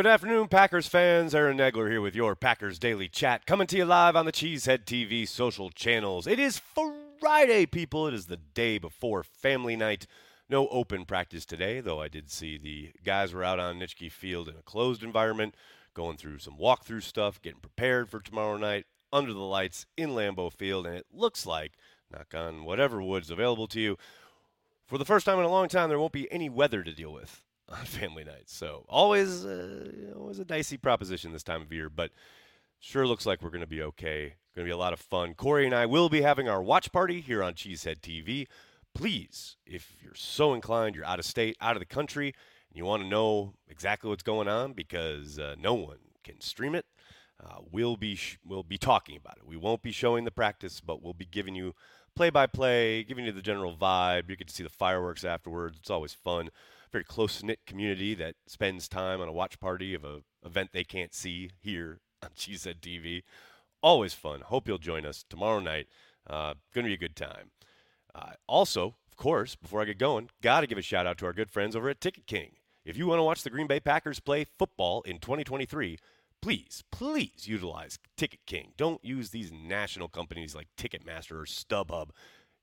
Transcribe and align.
Good 0.00 0.06
afternoon, 0.06 0.48
Packers 0.48 0.88
fans. 0.88 1.34
Aaron 1.34 1.58
Nagler 1.58 1.90
here 1.90 2.00
with 2.00 2.14
your 2.14 2.34
Packers 2.34 2.78
Daily 2.78 3.06
Chat, 3.06 3.44
coming 3.44 3.66
to 3.66 3.76
you 3.76 3.84
live 3.84 4.16
on 4.16 4.24
the 4.24 4.32
Cheesehead 4.32 4.86
TV 4.86 5.28
social 5.28 5.68
channels. 5.68 6.26
It 6.26 6.38
is 6.38 6.62
Friday, 7.20 7.66
people. 7.66 8.06
It 8.06 8.14
is 8.14 8.24
the 8.24 8.38
day 8.38 8.78
before 8.78 9.22
family 9.22 9.76
night. 9.76 10.06
No 10.48 10.68
open 10.68 11.04
practice 11.04 11.44
today, 11.44 11.82
though 11.82 12.00
I 12.00 12.08
did 12.08 12.30
see 12.30 12.56
the 12.56 12.92
guys 13.04 13.34
were 13.34 13.44
out 13.44 13.60
on 13.60 13.78
Nitschke 13.78 14.10
Field 14.10 14.48
in 14.48 14.56
a 14.56 14.62
closed 14.62 15.02
environment, 15.02 15.54
going 15.92 16.16
through 16.16 16.38
some 16.38 16.56
walkthrough 16.56 17.02
stuff, 17.02 17.42
getting 17.42 17.60
prepared 17.60 18.08
for 18.08 18.20
tomorrow 18.20 18.56
night 18.56 18.86
under 19.12 19.34
the 19.34 19.40
lights 19.40 19.84
in 19.98 20.14
Lambeau 20.14 20.50
Field, 20.50 20.86
and 20.86 20.96
it 20.96 21.08
looks 21.12 21.44
like, 21.44 21.72
knock 22.10 22.32
on 22.34 22.64
whatever 22.64 23.02
wood's 23.02 23.30
available 23.30 23.66
to 23.66 23.78
you, 23.78 23.98
for 24.86 24.96
the 24.96 25.04
first 25.04 25.26
time 25.26 25.38
in 25.38 25.44
a 25.44 25.50
long 25.50 25.68
time, 25.68 25.90
there 25.90 26.00
won't 26.00 26.10
be 26.10 26.32
any 26.32 26.48
weather 26.48 26.82
to 26.82 26.94
deal 26.94 27.12
with 27.12 27.42
on 27.70 27.84
family 27.84 28.24
night. 28.24 28.44
So 28.48 28.84
always, 28.88 29.44
uh, 29.44 30.12
always 30.16 30.38
a 30.38 30.44
dicey 30.44 30.76
proposition 30.76 31.32
this 31.32 31.42
time 31.42 31.62
of 31.62 31.72
year, 31.72 31.88
but 31.88 32.10
sure 32.78 33.06
looks 33.06 33.26
like 33.26 33.42
we're 33.42 33.50
going 33.50 33.60
to 33.60 33.66
be 33.66 33.82
okay. 33.82 34.34
Going 34.54 34.66
to 34.66 34.68
be 34.68 34.74
a 34.74 34.76
lot 34.76 34.92
of 34.92 35.00
fun. 35.00 35.34
Corey 35.34 35.64
and 35.64 35.74
I 35.74 35.86
will 35.86 36.08
be 36.08 36.22
having 36.22 36.48
our 36.48 36.62
watch 36.62 36.90
party 36.92 37.20
here 37.20 37.42
on 37.42 37.54
Cheesehead 37.54 38.00
TV. 38.00 38.48
Please, 38.94 39.56
if 39.64 39.96
you're 40.02 40.14
so 40.14 40.54
inclined, 40.54 40.96
you're 40.96 41.04
out 41.04 41.20
of 41.20 41.24
state, 41.24 41.56
out 41.60 41.76
of 41.76 41.80
the 41.80 41.86
country, 41.86 42.34
and 42.68 42.76
you 42.76 42.84
want 42.84 43.02
to 43.02 43.08
know 43.08 43.54
exactly 43.68 44.10
what's 44.10 44.24
going 44.24 44.48
on 44.48 44.72
because 44.72 45.38
uh, 45.38 45.54
no 45.58 45.74
one 45.74 45.98
can 46.24 46.40
stream 46.40 46.74
it. 46.74 46.86
Uh, 47.42 47.58
we'll 47.70 47.96
be 47.96 48.16
sh- 48.16 48.38
we'll 48.44 48.64
be 48.64 48.76
talking 48.76 49.16
about 49.16 49.38
it. 49.38 49.46
We 49.46 49.56
won't 49.56 49.82
be 49.82 49.92
showing 49.92 50.24
the 50.24 50.30
practice, 50.30 50.80
but 50.80 51.02
we'll 51.02 51.14
be 51.14 51.24
giving 51.24 51.54
you 51.54 51.74
play 52.16 52.28
by 52.28 52.46
play, 52.46 53.04
giving 53.04 53.24
you 53.24 53.32
the 53.32 53.40
general 53.40 53.74
vibe. 53.76 54.28
You 54.28 54.36
get 54.36 54.48
to 54.48 54.54
see 54.54 54.64
the 54.64 54.68
fireworks 54.68 55.24
afterwards. 55.24 55.78
It's 55.78 55.90
always 55.90 56.12
fun 56.12 56.50
very 56.90 57.04
close 57.04 57.42
knit 57.42 57.60
community 57.66 58.14
that 58.14 58.34
spends 58.46 58.88
time 58.88 59.20
on 59.20 59.28
a 59.28 59.32
watch 59.32 59.60
party 59.60 59.94
of 59.94 60.04
a 60.04 60.22
event 60.44 60.70
they 60.72 60.84
can't 60.84 61.14
see 61.14 61.50
here 61.60 62.00
on 62.22 62.30
Cheesehead 62.30 62.80
TV. 62.80 63.22
Always 63.82 64.12
fun. 64.12 64.42
Hope 64.42 64.68
you'll 64.68 64.78
join 64.78 65.06
us 65.06 65.24
tomorrow 65.28 65.60
night. 65.60 65.86
Uh, 66.28 66.54
going 66.74 66.84
to 66.84 66.90
be 66.90 66.94
a 66.94 66.98
good 66.98 67.16
time. 67.16 67.50
Uh, 68.14 68.32
also, 68.46 68.96
of 69.08 69.16
course, 69.16 69.56
before 69.56 69.80
I 69.80 69.86
get 69.86 69.98
going, 69.98 70.28
got 70.42 70.60
to 70.60 70.66
give 70.66 70.78
a 70.78 70.82
shout 70.82 71.06
out 71.06 71.18
to 71.18 71.26
our 71.26 71.32
good 71.32 71.50
friends 71.50 71.74
over 71.74 71.88
at 71.88 72.00
Ticket 72.00 72.26
King. 72.26 72.52
If 72.84 72.96
you 72.96 73.06
want 73.06 73.18
to 73.18 73.24
watch 73.24 73.42
the 73.42 73.50
Green 73.50 73.66
Bay 73.66 73.80
Packers 73.80 74.20
play 74.20 74.44
football 74.44 75.02
in 75.02 75.18
2023, 75.18 75.98
please, 76.42 76.82
please 76.90 77.46
utilize 77.46 77.98
Ticket 78.16 78.40
King. 78.46 78.72
Don't 78.76 79.04
use 79.04 79.30
these 79.30 79.52
national 79.52 80.08
companies 80.08 80.54
like 80.54 80.68
Ticketmaster 80.76 81.32
or 81.32 81.44
StubHub. 81.44 82.10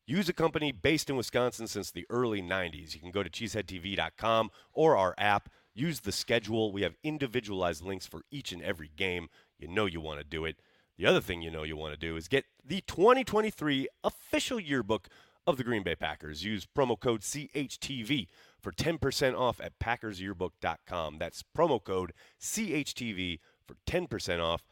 Use 0.09 0.29
a 0.29 0.33
company 0.33 0.71
based 0.71 1.09
in 1.09 1.17
Wisconsin 1.17 1.67
since 1.67 1.91
the 1.91 2.05
early 2.09 2.41
90s. 2.41 2.95
You 2.95 3.01
can 3.01 3.11
go 3.11 3.23
to 3.23 3.29
cheeseheadtv.com 3.29 4.51
or 4.71 4.95
our 4.95 5.13
app. 5.17 5.49
Use 5.73 5.99
the 5.99 6.13
schedule. 6.13 6.71
We 6.71 6.83
have 6.83 6.95
individualized 7.03 7.83
links 7.83 8.07
for 8.07 8.21
each 8.31 8.53
and 8.53 8.63
every 8.63 8.89
game. 8.95 9.27
You 9.59 9.67
know 9.67 9.85
you 9.85 9.99
want 9.99 10.19
to 10.19 10.23
do 10.23 10.45
it. 10.45 10.61
The 10.97 11.05
other 11.05 11.19
thing 11.19 11.41
you 11.41 11.51
know 11.51 11.63
you 11.63 11.75
want 11.75 11.93
to 11.93 11.99
do 11.99 12.15
is 12.15 12.29
get 12.29 12.45
the 12.63 12.81
2023 12.87 13.89
official 14.01 14.61
yearbook 14.61 15.09
of 15.45 15.57
the 15.57 15.65
Green 15.65 15.83
Bay 15.83 15.95
Packers. 15.95 16.41
Use 16.41 16.65
promo 16.65 16.97
code 16.97 17.19
CHTV 17.21 18.27
for 18.61 18.71
10% 18.71 19.37
off 19.37 19.59
at 19.59 19.77
packersyearbook.com. 19.77 21.17
That's 21.19 21.43
promo 21.55 21.83
code 21.83 22.13
CHTV 22.41 23.39
for 23.67 23.75
10% 23.85 24.41
off 24.41 24.63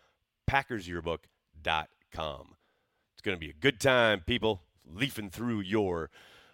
packersyearbook.com. 0.50 2.56
It's 3.14 3.22
going 3.22 3.36
to 3.36 3.40
be 3.40 3.50
a 3.50 3.54
good 3.54 3.82
time, 3.82 4.22
people 4.26 4.65
leafing 4.88 5.30
through 5.30 5.62
your 5.62 6.10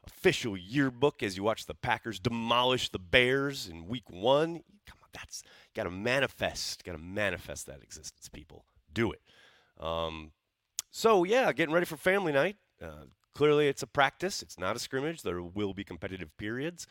official 0.06 0.58
yearbook 0.58 1.22
as 1.22 1.38
you 1.38 1.44
watch 1.44 1.66
the 1.66 1.76
Packers 1.76 2.20
demolish 2.20 2.90
the 2.90 3.00
Bears 3.00 3.68
in 3.68 3.88
week 3.88 4.10
one. 4.10 4.64
Come 4.86 4.98
on, 5.02 5.10
that's 5.14 5.44
got 5.76 5.84
to 5.84 5.92
manifest, 5.92 6.84
got 6.84 6.94
to 6.94 6.98
manifest 6.98 7.68
that 7.68 7.84
existence, 7.84 8.30
people. 8.30 8.66
Do 8.94 9.12
it. 9.12 9.22
Um, 9.80 10.32
so, 10.90 11.24
yeah, 11.24 11.52
getting 11.54 11.74
ready 11.74 11.86
for 11.86 11.98
family 11.98 12.32
night. 12.34 12.58
Uh, 12.82 13.06
clearly, 13.34 13.68
it's 13.68 13.84
a 13.84 13.88
practice, 13.88 14.42
it's 14.42 14.60
not 14.60 14.76
a 14.76 14.80
scrimmage. 14.80 15.22
There 15.22 15.42
will 15.42 15.74
be 15.74 15.84
competitive 15.84 16.36
periods. 16.38 16.88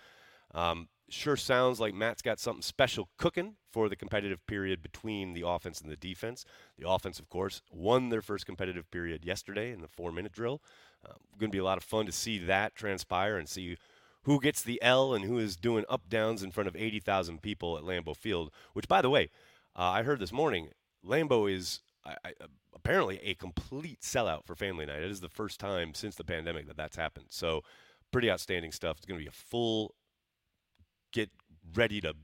Um, 0.55 0.89
sure 1.11 1.37
sounds 1.37 1.81
like 1.81 1.95
Matt's 1.95 2.23
got 2.23 2.39
something 2.39 2.63
special 2.63 3.09
cooking 3.19 3.57
for 3.73 3.89
the 3.89 3.97
competitive 3.97 4.45
period 4.47 4.83
between 4.83 5.33
the 5.33 5.47
offense 5.47 5.81
and 5.81 5.91
the 5.91 5.97
defense. 5.97 6.45
The 6.79 6.89
offense, 6.89 7.19
of 7.19 7.29
course, 7.29 7.63
won 7.71 8.09
their 8.09 8.23
first 8.23 8.47
competitive 8.47 8.91
period 8.91 9.25
yesterday 9.25 9.73
in 9.73 9.81
the 9.81 9.89
four 9.89 10.13
minute 10.13 10.33
drill. 10.33 10.63
Uh, 11.05 11.15
going 11.39 11.51
to 11.51 11.55
be 11.55 11.61
a 11.61 11.65
lot 11.65 11.79
of 11.79 11.85
fun 11.85 12.07
to 12.07 12.13
see 12.13 12.39
that 12.39 12.75
transpire 12.75 13.37
and 13.37 13.49
see 13.49 13.77
who 14.25 14.41
gets 14.41 14.63
the 14.63 14.81
L 14.83 15.15
and 15.15 15.25
who 15.25 15.39
is 15.39 15.57
doing 15.57 15.85
up 15.89 16.09
downs 16.09 16.43
in 16.43 16.51
front 16.51 16.69
of 16.69 16.77
80,000 16.77 17.41
people 17.41 17.79
at 17.79 17.85
Lambeau 17.85 18.17
Field, 18.17 18.51
which, 18.75 18.89
by 18.89 19.01
the 19.01 19.11
way, 19.11 19.31
uh, 19.77 19.83
I 19.83 20.03
heard 20.03 20.21
this 20.21 20.33
morning, 20.33 20.69
Lambeau 21.05 21.51
is 21.51 21.81
I, 22.05 22.17
I, 22.25 22.33
apparently 22.75 23.19
a 23.23 23.35
complete 23.35 24.01
sellout 24.01 24.45
for 24.47 24.55
family 24.55 24.87
night. 24.87 25.03
It 25.03 25.11
is 25.11 25.21
the 25.21 25.29
first 25.29 25.61
time 25.61 25.95
since 25.95 26.17
the 26.17 26.25
pandemic 26.25 26.67
that 26.67 26.77
that's 26.77 26.97
happened. 26.97 27.27
So, 27.31 27.63
pretty 28.11 28.31
outstanding 28.31 28.73
stuff. 28.73 28.97
It's 28.97 29.07
going 29.07 29.19
to 29.19 29.25
be 29.25 29.29
a 29.29 29.33
full 29.33 29.95
get 31.13 31.31
ready 31.75 32.01
to 32.01 32.15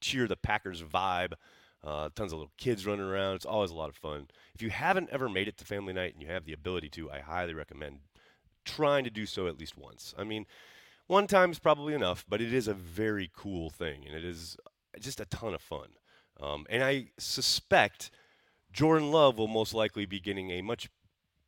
cheer 0.00 0.26
the 0.26 0.36
Packers 0.36 0.82
vibe. 0.82 1.34
Uh, 1.82 2.08
tons 2.14 2.32
of 2.32 2.38
little 2.38 2.52
kids 2.56 2.86
running 2.86 3.04
around. 3.04 3.34
It's 3.34 3.44
always 3.44 3.70
a 3.70 3.74
lot 3.74 3.90
of 3.90 3.96
fun. 3.96 4.28
If 4.54 4.62
you 4.62 4.70
haven't 4.70 5.10
ever 5.10 5.28
made 5.28 5.48
it 5.48 5.58
to 5.58 5.66
family 5.66 5.92
night 5.92 6.14
and 6.14 6.22
you 6.22 6.28
have 6.28 6.46
the 6.46 6.54
ability 6.54 6.88
to, 6.90 7.10
I 7.10 7.20
highly 7.20 7.52
recommend 7.52 7.98
trying 8.64 9.04
to 9.04 9.10
do 9.10 9.26
so 9.26 9.46
at 9.46 9.58
least 9.58 9.76
once. 9.76 10.14
I 10.18 10.24
mean, 10.24 10.46
one 11.06 11.26
time 11.26 11.50
is 11.50 11.58
probably 11.58 11.92
enough, 11.92 12.24
but 12.26 12.40
it 12.40 12.52
is 12.52 12.66
a 12.66 12.74
very 12.74 13.30
cool 13.36 13.68
thing, 13.68 14.04
and 14.06 14.14
it 14.16 14.24
is 14.24 14.56
just 14.98 15.20
a 15.20 15.26
ton 15.26 15.52
of 15.52 15.60
fun. 15.60 15.88
Um, 16.40 16.66
and 16.70 16.82
I 16.82 17.08
suspect 17.18 18.10
Jordan 18.72 19.10
Love 19.10 19.38
will 19.38 19.48
most 19.48 19.74
likely 19.74 20.06
be 20.06 20.20
getting 20.20 20.50
a 20.50 20.62
much 20.62 20.88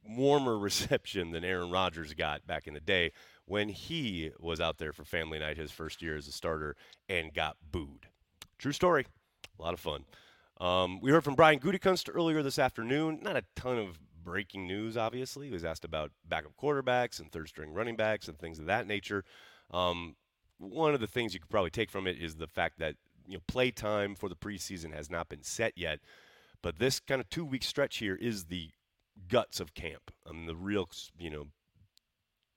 warmer 0.07 0.59
reception 0.59 1.33
than 1.33 1.45
Aaron 1.45 1.71
Rodgers 1.71 2.15
got 2.15 2.47
back 2.47 2.67
in 2.67 2.75
the 2.75 2.81
day 2.81 3.13
when 3.47 3.69
he 3.69 4.31
was 4.39 4.61
out 4.61 4.79
there 4.79 4.93
for 4.93 5.05
family 5.05 5.39
night 5.39 5.57
his 5.57 5.71
first 5.71 6.03
year 6.03 6.17
as 6.17 6.29
a 6.29 6.33
starter 6.33 6.77
and 7.09 7.33
got 7.33 7.57
booed. 7.71 8.09
True 8.59 8.73
story. 8.73 9.07
A 9.59 9.63
lot 9.63 9.75
of 9.75 9.81
fun. 9.81 10.05
Um, 10.61 11.01
we 11.01 11.11
heard 11.11 11.25
from 11.25 11.35
Brian 11.35 11.61
Gutekunst 11.61 12.11
earlier 12.13 12.43
this 12.43 12.59
afternoon. 12.59 13.21
Not 13.23 13.37
a 13.37 13.45
ton 13.55 13.79
of 13.79 13.99
breaking 14.25 14.67
news, 14.67 14.97
obviously. 14.97 15.47
He 15.47 15.53
was 15.53 15.65
asked 15.65 15.85
about 15.85 16.11
backup 16.29 16.53
quarterbacks 16.61 17.21
and 17.21 17.31
third 17.31 17.49
string 17.49 17.73
running 17.73 17.97
backs 17.97 18.29
and 18.29 18.39
things 18.39 18.59
of 18.59 18.67
that 18.67 18.87
nature. 18.87 19.25
Um, 19.71 20.17
one 20.59 20.95
of 20.95 21.01
the 21.01 21.07
things 21.07 21.35
you 21.35 21.41
could 21.41 21.51
probably 21.51 21.71
take 21.71 21.91
from 21.91 22.07
it 22.07 22.19
is 22.19 22.37
the 22.37 22.47
fact 22.47 22.79
that 22.79 22.97
you 23.27 23.35
know 23.35 23.43
play 23.47 23.71
time 23.71 24.15
for 24.15 24.29
the 24.29 24.37
preseason 24.37 24.93
has 24.95 25.11
not 25.11 25.29
been 25.29 25.43
set 25.43 25.73
yet. 25.77 26.01
But 26.63 26.79
this 26.79 27.01
kind 27.01 27.21
of 27.21 27.29
two 27.29 27.45
week 27.45 27.63
stretch 27.63 27.99
here 27.99 28.17
is 28.17 28.45
the 28.45 28.71
guts 29.29 29.61
of 29.61 29.75
camp. 29.75 30.11
I 30.29 30.33
mean, 30.33 30.47
the 30.47 30.57
real, 30.57 30.89
you 31.19 31.31
know, 31.31 31.47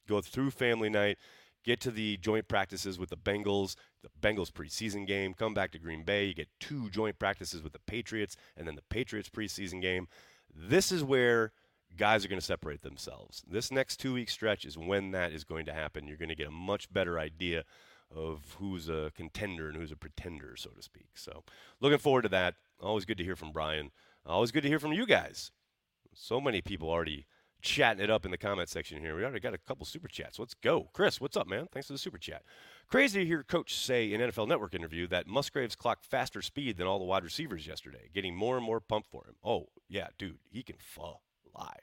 go 0.10 0.22
through 0.22 0.52
family 0.52 0.90
night, 0.90 1.18
get 1.64 1.80
to 1.82 1.92
the 1.92 2.18
joint 2.18 2.48
practices 2.48 2.98
with 2.98 3.10
the 3.10 3.18
Bengals, 3.18 3.76
the 4.02 4.10
Bengals 4.22 4.52
preseason 4.52 5.06
game, 5.06 5.34
come 5.34 5.54
back 5.54 5.72
to 5.72 5.80
Green 5.80 6.04
Bay, 6.04 6.26
you 6.26 6.34
get 6.34 6.50
two 6.60 6.90
joint 6.90 7.20
practices 7.20 7.62
with 7.62 7.74
the 7.74 7.80
Patriots, 7.80 8.36
and 8.58 8.68
then 8.68 8.76
the 8.76 8.84
Patriots 8.90 9.30
preseason 9.30 9.82
game. 9.82 10.08
This 10.54 10.92
is 10.92 11.04
where 11.04 11.54
guys 11.98 12.24
are 12.24 12.28
going 12.28 12.40
to 12.40 12.46
separate 12.46 12.82
themselves. 12.82 13.44
This 13.48 13.72
next 13.72 13.98
two 13.98 14.14
week 14.14 14.30
stretch 14.30 14.66
is 14.66 14.78
when 14.78 15.12
that 15.12 15.32
is 15.32 15.44
going 15.44 15.66
to 15.66 15.74
happen. 15.74 16.08
You're 16.08 16.18
going 16.18 16.30
to 16.30 16.36
get 16.36 16.48
a 16.48 16.52
much 16.52 16.92
better 16.92 17.20
idea 17.20 17.64
of 18.16 18.56
who's 18.60 18.90
a 18.90 19.12
contender 19.16 19.68
and 19.68 19.78
who's 19.78 19.92
a 19.92 19.96
pretender, 19.96 20.56
so 20.56 20.72
to 20.72 20.82
speak. 20.82 21.10
So, 21.16 21.44
looking 21.80 22.00
forward 22.00 22.24
to 22.24 22.30
that. 22.30 22.56
Always 22.82 23.06
good 23.06 23.18
to 23.18 23.24
hear 23.24 23.36
from 23.36 23.52
Brian. 23.52 23.92
Always 24.26 24.52
good 24.52 24.64
to 24.64 24.70
hear 24.70 24.80
from 24.80 24.94
you 24.94 25.06
guys. 25.06 25.52
So 26.14 26.42
many 26.42 26.62
people 26.62 26.90
already 26.90 27.28
chatting 27.62 28.04
it 28.04 28.10
up 28.10 28.26
in 28.26 28.32
the 28.32 28.38
comment 28.38 28.70
section 28.70 29.00
here. 29.00 29.16
We 29.16 29.24
already 29.24 29.40
got 29.40 29.54
a 29.54 29.58
couple 29.58 29.86
super 29.86 30.08
chats. 30.08 30.40
Let's 30.40 30.54
go. 30.54 30.90
Chris, 30.94 31.20
what's 31.20 31.38
up, 31.38 31.48
man? 31.48 31.68
Thanks 31.72 31.88
for 31.88 31.94
the 31.94 32.00
super 32.00 32.18
chat. 32.18 32.44
Crazy 32.88 33.20
to 33.20 33.26
hear 33.26 33.44
Coach 33.44 33.76
say 33.76 34.12
in 34.12 34.22
NFL 34.22 34.48
Network 34.48 34.74
interview 34.74 35.08
that 35.08 35.28
Musgraves 35.28 35.76
clocked 35.76 36.06
faster 36.06 36.42
speed 36.42 36.78
than 36.78 36.88
all 36.88 37.00
the 37.00 37.06
wide 37.06 37.24
receivers 37.24 37.68
yesterday, 37.68 38.10
getting 38.14 38.36
more 38.36 38.58
and 38.58 38.66
more 38.66 38.80
pumped 38.80 39.10
for 39.10 39.26
him. 39.26 39.36
Oh, 39.44 39.68
yeah, 39.88 40.08
dude, 40.18 40.40
he 40.50 40.64
can 40.64 40.78
fly. 40.80 41.76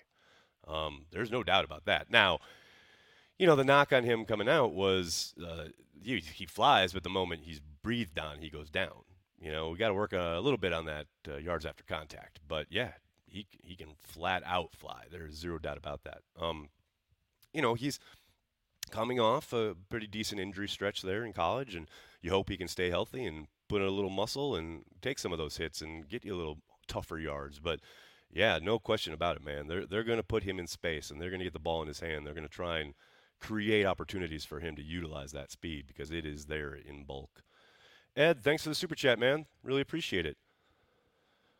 Um, 0.66 1.06
there's 1.12 1.30
no 1.30 1.42
doubt 1.42 1.64
about 1.64 1.84
that. 1.84 2.10
Now, 2.10 2.40
you 3.38 3.46
know, 3.46 3.56
the 3.56 3.64
knock 3.64 3.92
on 3.92 4.04
him 4.04 4.24
coming 4.24 4.48
out 4.48 4.72
was 4.72 5.34
uh, 5.44 5.66
he, 6.02 6.18
he, 6.18 6.46
flies, 6.46 6.92
but 6.92 7.04
the 7.04 7.10
moment 7.10 7.42
he's 7.44 7.60
breathed 7.82 8.18
on, 8.18 8.38
he 8.38 8.48
goes 8.48 8.70
down. 8.70 9.04
You 9.38 9.52
know, 9.52 9.70
we 9.70 9.78
got 9.78 9.88
to 9.88 9.94
work 9.94 10.12
a 10.12 10.40
little 10.42 10.58
bit 10.58 10.72
on 10.72 10.86
that 10.86 11.06
uh, 11.28 11.36
yards 11.36 11.66
after 11.66 11.84
contact. 11.84 12.40
But 12.48 12.66
yeah, 12.70 12.92
he 13.36 13.46
he 13.62 13.76
can 13.76 13.94
flat 14.02 14.42
out 14.46 14.74
fly. 14.74 15.04
There's 15.10 15.34
zero 15.34 15.58
doubt 15.58 15.78
about 15.78 16.02
that. 16.04 16.22
Um, 16.40 16.68
you 17.52 17.62
know, 17.62 17.74
he's 17.74 18.00
coming 18.90 19.20
off 19.20 19.52
a 19.52 19.74
pretty 19.90 20.06
decent 20.06 20.40
injury 20.40 20.68
stretch 20.68 21.02
there 21.02 21.24
in 21.24 21.32
college, 21.32 21.74
and 21.74 21.88
you 22.22 22.30
hope 22.30 22.48
he 22.48 22.56
can 22.56 22.68
stay 22.68 22.90
healthy 22.90 23.24
and 23.24 23.46
put 23.68 23.82
in 23.82 23.88
a 23.88 23.90
little 23.90 24.10
muscle 24.10 24.56
and 24.56 24.84
take 25.02 25.18
some 25.18 25.32
of 25.32 25.38
those 25.38 25.56
hits 25.56 25.82
and 25.82 26.08
get 26.08 26.24
you 26.24 26.34
a 26.34 26.36
little 26.36 26.58
tougher 26.88 27.18
yards. 27.18 27.58
But 27.58 27.80
yeah, 28.32 28.58
no 28.62 28.78
question 28.78 29.12
about 29.12 29.36
it, 29.36 29.44
man. 29.44 29.66
They're 29.66 29.86
they're 29.86 30.04
going 30.04 30.18
to 30.18 30.22
put 30.24 30.44
him 30.44 30.58
in 30.58 30.66
space 30.66 31.10
and 31.10 31.20
they're 31.20 31.30
going 31.30 31.40
to 31.40 31.46
get 31.46 31.52
the 31.52 31.58
ball 31.58 31.82
in 31.82 31.88
his 31.88 32.00
hand. 32.00 32.26
They're 32.26 32.34
going 32.34 32.48
to 32.48 32.52
try 32.52 32.78
and 32.78 32.94
create 33.38 33.84
opportunities 33.84 34.46
for 34.46 34.60
him 34.60 34.76
to 34.76 34.82
utilize 34.82 35.32
that 35.32 35.50
speed 35.50 35.86
because 35.86 36.10
it 36.10 36.24
is 36.24 36.46
there 36.46 36.74
in 36.74 37.04
bulk. 37.04 37.42
Ed, 38.16 38.42
thanks 38.42 38.62
for 38.62 38.70
the 38.70 38.74
super 38.74 38.94
chat, 38.94 39.18
man. 39.18 39.44
Really 39.62 39.82
appreciate 39.82 40.24
it. 40.24 40.38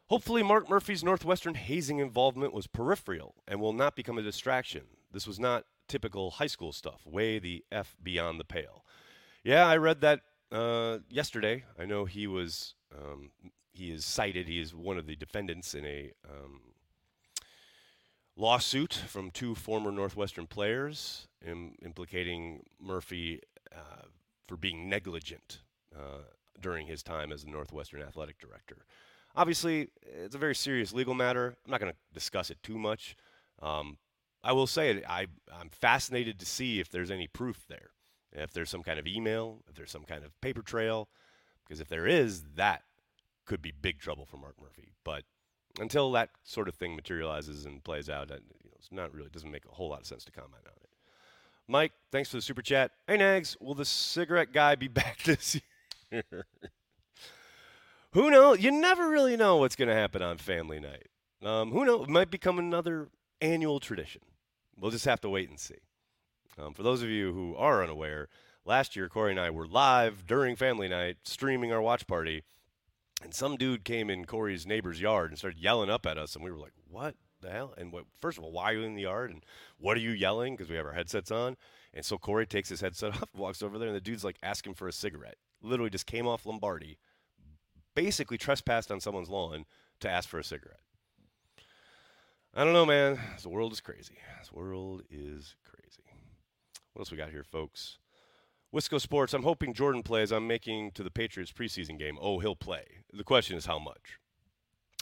Hopefully, 0.09 0.43
Mark 0.43 0.71
Murphy's 0.71 1.03
Northwestern 1.03 1.55
hazing 1.55 1.99
involvement 1.99 2.53
was 2.53 2.69
peripheral 2.69 3.35
and 3.49 3.61
will 3.61 3.73
not 3.73 3.97
become 3.97 4.19
a 4.19 4.23
distraction. 4.23 4.83
This 5.13 5.27
was 5.27 5.41
not 5.41 5.65
typical 5.89 6.33
high 6.33 6.47
school 6.47 6.73
stuff, 6.73 7.05
way 7.05 7.39
the 7.39 7.65
F 7.73 7.97
beyond 8.03 8.39
the 8.39 8.45
pale. 8.45 8.85
Yeah, 9.43 9.67
I 9.67 9.77
read 9.77 10.01
that 10.03 10.21
uh, 10.53 10.99
yesterday. 11.09 11.65
I 11.79 11.87
know 11.87 12.05
he 12.05 12.27
was, 12.27 12.75
um, 12.97 13.31
he 13.73 13.91
is 13.91 14.05
cited, 14.05 14.47
he 14.47 14.61
is 14.61 14.75
one 14.75 14.97
of 14.97 15.07
the 15.07 15.17
defendants 15.17 15.75
in 15.75 15.85
a 15.85 16.13
um, 16.29 16.61
lawsuit 18.37 18.95
from 18.95 19.31
two 19.31 19.55
former 19.55 19.91
Northwestern 19.91 20.47
players 20.47 21.27
Im- 21.45 21.75
implicating 21.83 22.63
Murphy 22.81 23.41
uh, 23.73 24.07
for 24.47 24.57
being 24.57 24.89
negligent 24.89 25.63
uh, 25.97 26.23
during 26.61 26.87
his 26.87 27.03
time 27.03 27.33
as 27.33 27.45
the 27.45 27.51
Northwestern 27.51 28.03
athletic 28.03 28.39
director. 28.39 28.85
Obviously, 29.37 29.89
it's 30.03 30.35
a 30.35 30.39
very 30.39 30.55
serious 30.55 30.93
legal 30.93 31.15
matter. 31.15 31.57
I'm 31.65 31.71
not 31.71 31.81
going 31.81 31.93
to 31.93 31.99
discuss 32.15 32.51
it 32.51 32.63
too 32.63 32.79
much. 32.79 33.17
Um, 33.61 33.99
I 34.43 34.53
will 34.53 34.67
say 34.67 35.03
I, 35.09 35.27
I'm 35.53 35.69
fascinated 35.71 36.39
to 36.39 36.47
see 36.47 36.81
if 36.81 36.89
there's 36.89 37.11
any 37.11 37.27
proof 37.27 37.67
there, 37.69 37.91
if 38.33 38.53
there's 38.53 38.71
some 38.71 38.83
kind 38.83 38.99
of 38.99 39.07
email, 39.07 39.63
if 39.69 39.75
there's 39.75 39.91
some 39.91 40.05
kind 40.05 40.25
of 40.25 40.41
paper 40.41 40.63
trail, 40.63 41.09
because 41.65 41.81
if 41.81 41.89
there 41.89 42.07
is, 42.07 42.45
that 42.55 42.83
could 43.45 43.61
be 43.61 43.73
big 43.73 43.99
trouble 43.99 44.25
for 44.25 44.37
Mark 44.37 44.55
Murphy. 44.61 44.93
But 45.05 45.25
until 45.81 46.13
that 46.13 46.31
sort 46.45 46.69
of 46.69 46.75
thing 46.75 46.97
materializes 46.97 47.67
and 47.67 47.83
plays 47.85 48.09
out, 48.09 48.31
you 48.31 48.37
know, 48.37 48.71
it's 48.79 48.93
not 48.93 49.13
really 49.13 49.31
doesn't 49.31 49.51
make 49.51 49.65
a 49.65 49.75
whole 49.75 49.91
lot 49.91 50.01
of 50.01 50.07
sense 50.07 50.25
to 50.25 50.33
comment 50.33 50.63
on 50.67 50.73
it. 50.83 50.91
Mike, 51.69 51.93
thanks 52.13 52.31
for 52.31 52.37
the 52.37 52.43
super 52.43 52.63
chat. 52.63 52.93
Hey 53.07 53.17
Nags, 53.17 53.57
will 53.61 53.75
the 53.75 53.85
cigarette 53.85 54.53
guy 54.53 54.77
be 54.77 54.89
back 54.89 55.23
this 55.25 55.61
year? 56.11 56.47
Who 58.17 58.31
knows? 58.31 58.61
You 58.61 58.71
never 58.71 59.11
really 59.11 59.37
know 59.37 59.59
what's 59.59 59.77
going 59.77 59.91
to 59.91 59.95
happen 59.95 60.23
on 60.23 60.39
family 60.39 60.81
night. 60.81 61.09
Um, 61.45 61.71
who 61.71 61.85
knows? 61.85 62.05
It 62.05 62.11
might 62.11 62.31
become 62.31 62.59
another 62.59 63.11
annual 63.43 63.79
tradition. 63.79 64.23
We'll 64.75 64.91
just 64.91 65.05
have 65.05 65.21
to 65.21 65.29
wait 65.29 65.51
and 65.51 65.61
see. 65.61 65.77
Um, 66.59 66.73
for 66.73 66.83
those 66.83 67.03
of 67.03 67.11
you 67.11 67.35
who 67.35 67.55
are 67.57 67.83
unaware, 67.83 68.29
last 68.65 68.97
year 68.97 69.11
Corey 69.11 69.33
and 69.33 69.41
I 69.41 69.51
were 69.51 69.67
live 69.67 70.27
during 70.27 70.57
family 70.57 70.89
night 70.89 71.19
streaming 71.25 71.73
our 71.73 71.83
watch 71.83 72.07
party, 72.07 72.43
and 73.23 73.35
some 73.35 73.59
dude 73.59 73.85
came 73.85 74.09
in 74.09 74.25
Corey's 74.25 74.67
neighbor's 74.67 74.99
yard 74.99 75.31
and 75.31 75.39
started 75.39 75.61
yelling 75.61 75.91
up 75.91 76.07
at 76.07 76.17
us, 76.17 76.35
and 76.35 76.43
we 76.43 76.51
were 76.51 76.59
like, 76.59 76.73
"What 76.89 77.17
the 77.43 77.51
hell?" 77.51 77.75
And 77.77 77.93
what, 77.93 78.05
first 78.19 78.39
of 78.39 78.45
all, 78.45 78.51
why 78.53 78.73
are 78.73 78.77
you 78.77 78.83
in 78.85 78.95
the 78.95 79.03
yard? 79.03 79.31
And 79.31 79.45
what 79.77 79.99
are 79.99 80.01
you 80.01 80.13
yelling? 80.13 80.57
Because 80.57 80.71
we 80.71 80.77
have 80.77 80.87
our 80.87 80.95
headsets 80.95 81.31
on. 81.31 81.59
And 81.93 82.03
so 82.03 82.17
Corey 82.17 82.47
takes 82.47 82.71
his 82.71 82.81
headset 82.81 83.13
off, 83.23 83.29
walks 83.35 83.63
over 83.63 83.79
there, 83.79 83.89
and 83.89 83.97
the 83.97 84.01
dude's 84.01 84.25
like 84.25 84.39
asking 84.43 84.73
for 84.73 84.89
a 84.89 84.93
cigarette. 84.93 85.37
Literally 85.61 85.91
just 85.91 86.07
came 86.07 86.27
off 86.27 86.47
Lombardi, 86.47 86.97
basically 87.97 88.39
trespassed 88.39 88.93
on 88.93 89.01
someone's 89.01 89.31
lawn 89.31 89.65
to 89.99 90.09
ask 90.09 90.29
for 90.29 90.39
a 90.39 90.45
cigarette. 90.45 90.81
I 92.55 92.63
don't 92.63 92.73
know, 92.73 92.87
man. 92.87 93.19
This 93.35 93.45
world 93.45 93.73
is 93.73 93.81
crazy. 93.81 94.19
This 94.39 94.53
world 94.53 95.03
is 95.11 95.57
crazy. 95.65 96.05
What 96.93 97.01
else 97.01 97.11
we 97.11 97.17
got 97.17 97.31
here, 97.31 97.43
folks? 97.43 97.99
Wisco 98.75 99.01
Sports. 99.01 99.35
I'm 99.35 99.43
hoping 99.43 99.75
Jordan 99.75 100.03
plays. 100.03 100.31
I'm 100.31 100.47
making 100.47 100.93
to 100.93 101.03
the 101.03 101.11
Patriots 101.11 101.53
preseason 101.53 101.99
game. 101.99 102.19
Oh, 102.21 102.39
he'll 102.39 102.57
play. 102.57 102.85
The 103.13 103.25
question 103.25 103.57
is 103.57 103.67
how 103.67 103.79
much. 103.79 104.19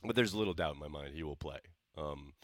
But 0.03 0.17
there's 0.17 0.33
a 0.33 0.39
little 0.39 0.55
doubt 0.55 0.75
in 0.75 0.81
my 0.81 0.89
mind 0.89 1.15
he 1.15 1.23
will 1.23 1.37
play. 1.37 1.59
Um, 1.97 2.35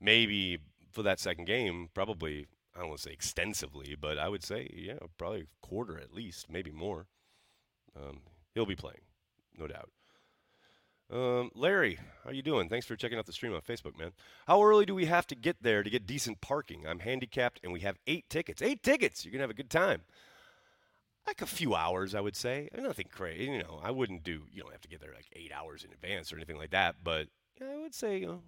maybe 0.00 0.58
for 0.90 1.02
that 1.02 1.20
second 1.20 1.46
game, 1.46 1.88
probably 1.94 2.46
I 2.74 2.80
don't 2.80 2.90
want 2.90 3.00
to 3.00 3.08
say 3.08 3.12
extensively, 3.12 3.96
but 3.98 4.18
I 4.18 4.28
would 4.28 4.44
say 4.44 4.70
yeah, 4.74 4.98
probably 5.16 5.40
a 5.40 5.66
quarter 5.66 5.98
at 5.98 6.14
least, 6.14 6.50
maybe 6.50 6.70
more. 6.70 7.06
Um, 7.96 8.20
he'll 8.54 8.66
be 8.66 8.76
playing, 8.76 9.00
no 9.58 9.66
doubt. 9.66 9.90
Um, 11.10 11.50
Larry, 11.54 11.98
how 12.24 12.30
you 12.30 12.42
doing? 12.42 12.68
Thanks 12.68 12.84
for 12.84 12.94
checking 12.94 13.18
out 13.18 13.24
the 13.24 13.32
stream 13.32 13.54
on 13.54 13.62
Facebook, 13.62 13.98
man. 13.98 14.12
How 14.46 14.62
early 14.62 14.84
do 14.84 14.94
we 14.94 15.06
have 15.06 15.26
to 15.28 15.34
get 15.34 15.62
there 15.62 15.82
to 15.82 15.88
get 15.88 16.06
decent 16.06 16.40
parking? 16.42 16.86
I'm 16.86 16.98
handicapped, 16.98 17.60
and 17.62 17.72
we 17.72 17.80
have 17.80 17.96
eight 18.06 18.28
tickets. 18.28 18.60
Eight 18.60 18.82
tickets. 18.82 19.24
You're 19.24 19.32
gonna 19.32 19.44
have 19.44 19.50
a 19.50 19.54
good 19.54 19.70
time. 19.70 20.02
Like 21.26 21.40
a 21.40 21.46
few 21.46 21.74
hours, 21.74 22.14
I 22.14 22.20
would 22.20 22.36
say. 22.36 22.68
Nothing 22.76 23.06
crazy. 23.10 23.44
You 23.44 23.58
know, 23.58 23.80
I 23.82 23.90
wouldn't 23.90 24.22
do. 24.22 24.42
You 24.52 24.62
don't 24.62 24.72
have 24.72 24.82
to 24.82 24.88
get 24.88 25.00
there 25.00 25.14
like 25.14 25.28
eight 25.32 25.52
hours 25.52 25.82
in 25.82 25.92
advance 25.92 26.32
or 26.32 26.36
anything 26.36 26.58
like 26.58 26.70
that. 26.70 26.96
But 27.02 27.28
yeah, 27.58 27.68
I 27.72 27.76
would 27.78 27.94
say 27.94 28.18
you 28.18 28.26
know, 28.26 28.42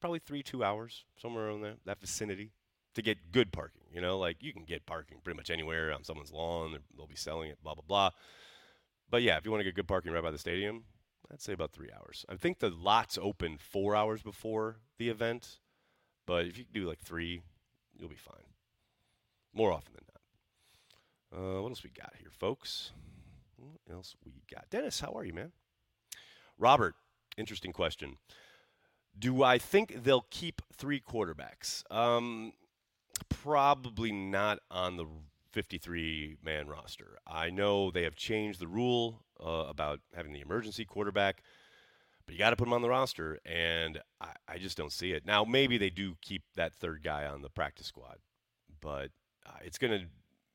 probably 0.00 0.20
three, 0.20 0.44
two 0.44 0.62
hours, 0.62 1.04
somewhere 1.16 1.48
around 1.48 1.62
there, 1.62 1.74
that 1.86 2.00
vicinity, 2.00 2.52
to 2.94 3.02
get 3.02 3.32
good 3.32 3.50
parking. 3.52 3.82
You 3.92 4.00
know, 4.00 4.16
like 4.16 4.42
you 4.44 4.52
can 4.52 4.64
get 4.64 4.86
parking 4.86 5.18
pretty 5.24 5.36
much 5.36 5.50
anywhere 5.50 5.92
on 5.92 6.04
someone's 6.04 6.32
lawn. 6.32 6.78
They'll 6.96 7.08
be 7.08 7.16
selling 7.16 7.50
it, 7.50 7.58
blah 7.64 7.74
blah 7.74 7.84
blah. 7.86 8.10
But 9.10 9.22
yeah, 9.22 9.36
if 9.38 9.44
you 9.44 9.50
want 9.50 9.60
to 9.60 9.64
get 9.64 9.74
good 9.74 9.88
parking 9.88 10.12
right 10.12 10.22
by 10.22 10.30
the 10.30 10.38
stadium, 10.38 10.84
I'd 11.32 11.40
say 11.40 11.52
about 11.52 11.72
three 11.72 11.90
hours. 11.96 12.24
I 12.28 12.36
think 12.36 12.58
the 12.58 12.70
lots 12.70 13.18
open 13.20 13.58
four 13.58 13.94
hours 13.94 14.22
before 14.22 14.76
the 14.98 15.08
event, 15.08 15.58
but 16.26 16.46
if 16.46 16.58
you 16.58 16.64
do 16.72 16.88
like 16.88 17.00
three, 17.00 17.42
you'll 17.96 18.08
be 18.08 18.16
fine. 18.16 18.54
More 19.54 19.72
often 19.72 19.94
than 19.94 20.04
not. 20.08 20.18
Uh, 21.32 21.62
what 21.62 21.68
else 21.68 21.84
we 21.84 21.90
got 21.90 22.12
here, 22.18 22.30
folks? 22.30 22.92
What 23.56 23.94
else 23.94 24.16
we 24.24 24.32
got? 24.52 24.68
Dennis, 24.70 25.00
how 25.00 25.12
are 25.12 25.24
you, 25.24 25.32
man? 25.32 25.52
Robert, 26.58 26.94
interesting 27.36 27.72
question. 27.72 28.16
Do 29.18 29.42
I 29.42 29.58
think 29.58 30.02
they'll 30.02 30.26
keep 30.30 30.62
three 30.72 31.00
quarterbacks? 31.00 31.82
Um, 31.90 32.52
probably 33.28 34.12
not 34.12 34.60
on 34.70 34.96
the 34.96 35.06
53 35.52 36.36
man 36.44 36.68
roster. 36.68 37.18
I 37.26 37.50
know 37.50 37.90
they 37.90 38.04
have 38.04 38.16
changed 38.16 38.60
the 38.60 38.68
rule 38.68 39.24
uh, 39.44 39.66
about 39.68 40.00
having 40.14 40.32
the 40.32 40.40
emergency 40.40 40.84
quarterback, 40.84 41.42
but 42.26 42.34
you 42.34 42.38
got 42.38 42.50
to 42.50 42.56
put 42.56 42.68
him 42.68 42.72
on 42.72 42.82
the 42.82 42.88
roster, 42.88 43.38
and 43.44 44.00
I, 44.20 44.28
I, 44.48 44.58
just 44.58 44.76
don't 44.76 44.92
see 44.92 45.12
it. 45.12 45.26
Now, 45.26 45.44
maybe 45.44 45.78
they 45.78 45.90
do 45.90 46.16
keep 46.20 46.42
that 46.54 46.74
third 46.74 47.02
guy 47.02 47.26
on 47.26 47.42
the 47.42 47.50
practice 47.50 47.86
squad, 47.86 48.18
but 48.80 49.10
uh, 49.46 49.58
it's 49.64 49.78
going 49.78 49.98
to 49.98 50.06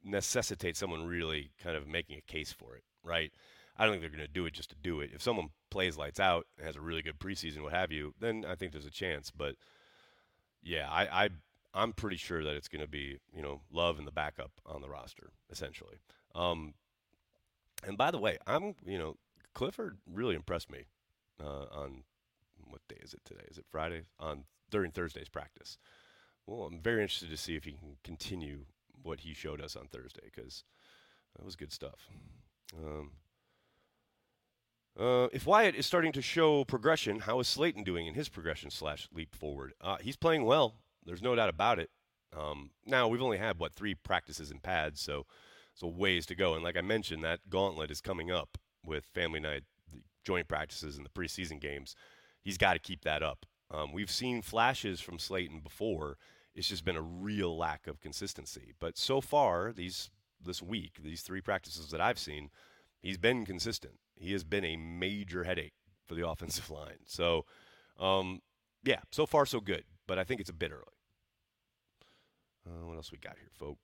necessitate 0.04 0.78
someone 0.78 1.06
really 1.06 1.52
kind 1.62 1.76
of 1.76 1.88
making 1.88 2.18
a 2.18 2.32
case 2.32 2.52
for 2.52 2.76
it, 2.76 2.84
right? 3.04 3.32
I 3.78 3.84
don't 3.84 3.94
think 3.94 4.02
they're 4.02 4.10
going 4.10 4.26
to 4.26 4.32
do 4.32 4.46
it 4.46 4.54
just 4.54 4.70
to 4.70 4.76
do 4.76 5.02
it. 5.02 5.12
If 5.14 5.22
someone 5.22 5.50
plays 5.70 5.98
lights 5.98 6.20
out, 6.20 6.46
has 6.64 6.76
a 6.76 6.82
really 6.82 7.02
good 7.02 7.20
preseason, 7.20 7.62
what 7.62 7.74
have 7.74 7.92
you, 7.92 8.14
then 8.20 8.46
I 8.48 8.56
think 8.56 8.72
there's 8.72 8.86
a 8.86 8.92
chance. 8.92 9.32
But 9.32 9.56
yeah, 10.64 10.88
I, 10.90 11.26
I 11.26 11.30
I'm 11.76 11.94
pretty 11.94 12.18
sure 12.18 12.44
that 12.44 12.56
it's 12.56 12.68
going 12.68 12.82
to 12.82 12.88
be 12.88 13.20
you 13.36 13.42
know 13.42 13.62
Love 13.72 13.98
and 14.00 14.08
the 14.08 14.12
backup 14.12 14.52
on 14.66 14.82
the 14.82 14.90
roster 14.90 15.32
essentially. 15.52 15.98
Um, 16.34 16.74
and 17.86 17.98
by 17.98 18.12
the 18.12 18.18
way, 18.18 18.38
I'm 18.48 18.76
you 18.86 18.98
know 18.98 19.18
Clifford 19.54 19.98
really 20.12 20.36
impressed 20.36 20.72
me 20.72 20.86
uh, 21.40 21.66
on 21.72 22.04
what 22.68 22.82
day 22.88 22.98
is 23.02 23.14
it 23.14 23.22
today? 23.26 23.46
Is 23.50 23.58
it 23.58 23.66
Friday? 23.70 24.04
On 24.20 24.46
during 24.72 24.92
Thursday's 24.92 25.30
practice. 25.30 25.78
Well, 26.48 26.64
I'm 26.64 26.82
very 26.82 27.02
interested 27.02 27.30
to 27.30 27.38
see 27.38 27.56
if 27.56 27.64
he 27.64 27.72
can 27.72 27.98
continue 28.04 28.66
what 29.04 29.22
he 29.22 29.34
showed 29.34 29.62
us 29.62 29.76
on 29.76 29.88
Thursday 29.88 30.22
because 30.24 30.64
that 31.36 31.46
was 31.46 31.56
good 31.56 31.72
stuff. 31.72 32.08
Um, 32.76 33.12
uh, 35.00 35.28
if 35.34 35.46
Wyatt 35.46 35.76
is 35.76 35.86
starting 35.86 36.12
to 36.14 36.22
show 36.22 36.64
progression, 36.64 37.20
how 37.20 37.40
is 37.40 37.48
Slaton 37.48 37.84
doing 37.84 38.08
in 38.08 38.14
his 38.14 38.30
progression 38.30 38.70
slash 38.70 39.08
leap 39.14 39.36
forward? 39.36 39.74
Uh, 39.82 39.98
he's 40.00 40.16
playing 40.16 40.46
well. 40.46 40.76
There's 41.06 41.22
no 41.22 41.36
doubt 41.36 41.50
about 41.50 41.80
it. 41.80 41.90
Um, 42.38 42.72
now 42.86 43.08
we've 43.08 43.22
only 43.22 43.38
had 43.38 43.60
what 43.60 43.74
three 43.74 43.96
practices 43.96 44.52
in 44.52 44.60
pads, 44.60 45.02
so 45.02 45.26
so 45.74 45.88
ways 45.88 46.26
to 46.28 46.36
go. 46.36 46.56
And 46.56 46.64
like 46.64 46.78
I 46.78 46.82
mentioned, 46.82 47.24
that 47.24 47.50
gauntlet 47.50 47.92
is 47.92 48.02
coming 48.02 48.32
up 48.32 48.58
with 48.86 49.06
family 49.06 49.40
night, 49.40 49.64
the 49.92 50.02
joint 50.24 50.48
practices, 50.48 50.98
and 50.98 51.06
the 51.06 51.10
preseason 51.10 51.60
games. 51.60 51.96
He's 52.42 52.58
got 52.58 52.74
to 52.74 52.80
keep 52.80 53.04
that 53.04 53.24
up. 53.24 53.46
Um, 53.72 53.92
we've 53.92 54.12
seen 54.12 54.42
flashes 54.42 55.02
from 55.02 55.18
Slaton 55.18 55.64
before. 55.64 56.18
It's 56.54 56.70
just 56.70 56.86
been 56.86 56.96
a 56.96 57.02
real 57.02 57.58
lack 57.58 57.88
of 57.88 58.00
consistency. 58.00 58.74
But 58.80 58.98
so 58.98 59.20
far, 59.20 59.74
these 59.74 60.10
this 60.42 60.62
week, 60.62 61.00
these 61.04 61.22
three 61.22 61.42
practices 61.42 61.90
that 61.90 62.02
I've 62.02 62.20
seen, 62.20 62.50
he's 63.02 63.18
been 63.18 63.46
consistent. 63.46 63.96
He 64.16 64.32
has 64.32 64.44
been 64.44 64.64
a 64.64 64.78
major 64.78 65.44
headache 65.44 65.74
for 66.08 66.16
the 66.16 66.28
offensive 66.28 66.70
line. 66.70 67.00
So, 67.06 67.46
um, 68.00 68.42
yeah, 68.84 69.02
so 69.12 69.26
far 69.26 69.46
so 69.46 69.60
good. 69.60 69.84
But 70.08 70.20
I 70.20 70.24
think 70.24 70.40
it's 70.40 70.50
a 70.50 70.54
bit 70.54 70.72
early. 70.72 70.95
Uh, 72.68 72.86
what 72.86 72.96
else 72.96 73.12
we 73.12 73.18
got 73.18 73.38
here, 73.38 73.50
folks? 73.54 73.80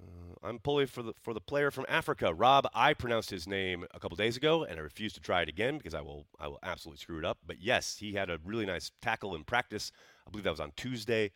Uh, 0.00 0.34
I'm 0.42 0.58
pulling 0.58 0.86
for 0.86 1.02
the 1.02 1.12
for 1.20 1.34
the 1.34 1.40
player 1.40 1.70
from 1.70 1.84
Africa, 1.88 2.32
Rob. 2.32 2.66
I 2.74 2.94
pronounced 2.94 3.30
his 3.30 3.46
name 3.46 3.84
a 3.92 4.00
couple 4.00 4.16
days 4.16 4.36
ago, 4.36 4.64
and 4.64 4.78
I 4.78 4.82
refuse 4.82 5.12
to 5.14 5.20
try 5.20 5.42
it 5.42 5.48
again 5.48 5.76
because 5.76 5.94
I 5.94 6.00
will 6.00 6.26
I 6.38 6.48
will 6.48 6.58
absolutely 6.62 7.00
screw 7.00 7.18
it 7.18 7.24
up. 7.24 7.38
But 7.46 7.60
yes, 7.60 7.98
he 7.98 8.14
had 8.14 8.30
a 8.30 8.38
really 8.44 8.66
nice 8.66 8.90
tackle 9.02 9.34
in 9.34 9.44
practice. 9.44 9.92
I 10.26 10.30
believe 10.30 10.44
that 10.44 10.50
was 10.50 10.60
on 10.60 10.72
Tuesday. 10.76 11.32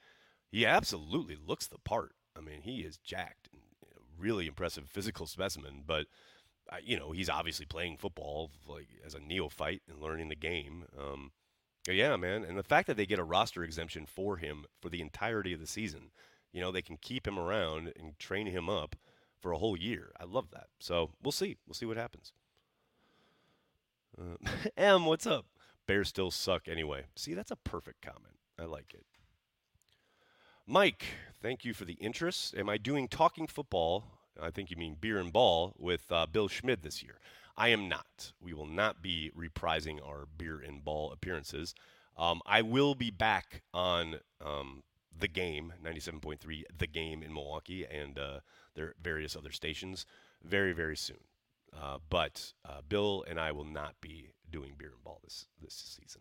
He 0.50 0.64
absolutely 0.64 1.36
looks 1.36 1.66
the 1.66 1.78
part. 1.78 2.12
I 2.36 2.40
mean, 2.40 2.62
he 2.62 2.80
is 2.80 2.96
jacked, 2.98 3.48
really 4.18 4.46
impressive 4.46 4.88
physical 4.88 5.26
specimen. 5.26 5.82
But 5.86 6.06
you 6.82 6.98
know, 6.98 7.12
he's 7.12 7.28
obviously 7.28 7.66
playing 7.66 7.98
football 7.98 8.50
like 8.66 8.88
as 9.04 9.14
a 9.14 9.20
neophyte 9.20 9.82
and 9.88 10.00
learning 10.00 10.28
the 10.28 10.36
game. 10.36 10.84
Um, 10.98 11.32
yeah, 11.88 12.16
man. 12.16 12.44
And 12.44 12.56
the 12.58 12.62
fact 12.62 12.86
that 12.86 12.96
they 12.96 13.06
get 13.06 13.18
a 13.18 13.24
roster 13.24 13.62
exemption 13.62 14.06
for 14.06 14.36
him 14.36 14.64
for 14.80 14.88
the 14.88 15.00
entirety 15.00 15.52
of 15.52 15.60
the 15.60 15.66
season, 15.66 16.10
you 16.52 16.60
know, 16.60 16.72
they 16.72 16.82
can 16.82 16.96
keep 16.96 17.26
him 17.26 17.38
around 17.38 17.92
and 17.98 18.18
train 18.18 18.46
him 18.46 18.68
up 18.68 18.96
for 19.40 19.52
a 19.52 19.58
whole 19.58 19.76
year. 19.76 20.12
I 20.18 20.24
love 20.24 20.50
that. 20.52 20.68
So 20.78 21.10
we'll 21.22 21.32
see. 21.32 21.56
We'll 21.66 21.74
see 21.74 21.86
what 21.86 21.96
happens. 21.96 22.32
Uh, 24.18 24.50
M, 24.76 25.04
what's 25.06 25.26
up? 25.26 25.46
Bears 25.86 26.08
still 26.08 26.30
suck 26.30 26.68
anyway. 26.68 27.04
See, 27.16 27.34
that's 27.34 27.50
a 27.50 27.56
perfect 27.56 28.00
comment. 28.00 28.38
I 28.58 28.64
like 28.64 28.94
it. 28.94 29.04
Mike, 30.66 31.04
thank 31.42 31.64
you 31.64 31.74
for 31.74 31.84
the 31.84 31.94
interest. 31.94 32.54
Am 32.56 32.70
I 32.70 32.78
doing 32.78 33.06
talking 33.06 33.46
football? 33.46 34.04
I 34.40 34.50
think 34.50 34.70
you 34.70 34.76
mean 34.76 34.96
beer 34.98 35.18
and 35.18 35.32
ball 35.32 35.74
with 35.78 36.10
uh, 36.10 36.26
Bill 36.26 36.48
Schmid 36.48 36.82
this 36.82 37.02
year. 37.02 37.18
I 37.56 37.68
am 37.68 37.88
not. 37.88 38.32
We 38.40 38.52
will 38.52 38.66
not 38.66 39.02
be 39.02 39.30
reprising 39.36 40.04
our 40.06 40.26
beer 40.36 40.60
and 40.60 40.84
ball 40.84 41.12
appearances. 41.12 41.74
Um, 42.16 42.40
I 42.46 42.62
will 42.62 42.94
be 42.94 43.10
back 43.10 43.62
on 43.72 44.16
um, 44.44 44.82
the 45.16 45.28
game, 45.28 45.72
97.3, 45.84 46.64
the 46.76 46.86
game 46.86 47.22
in 47.22 47.32
Milwaukee, 47.32 47.84
and 47.84 48.18
uh, 48.18 48.40
their 48.74 48.94
various 49.02 49.36
other 49.36 49.52
stations 49.52 50.06
very, 50.42 50.72
very 50.72 50.96
soon. 50.96 51.18
Uh, 51.76 51.98
but 52.08 52.52
uh, 52.64 52.80
Bill 52.88 53.24
and 53.28 53.38
I 53.38 53.52
will 53.52 53.64
not 53.64 53.94
be 54.00 54.30
doing 54.50 54.74
beer 54.78 54.92
and 54.94 55.02
ball 55.02 55.20
this 55.24 55.46
this 55.60 55.74
season. 55.74 56.20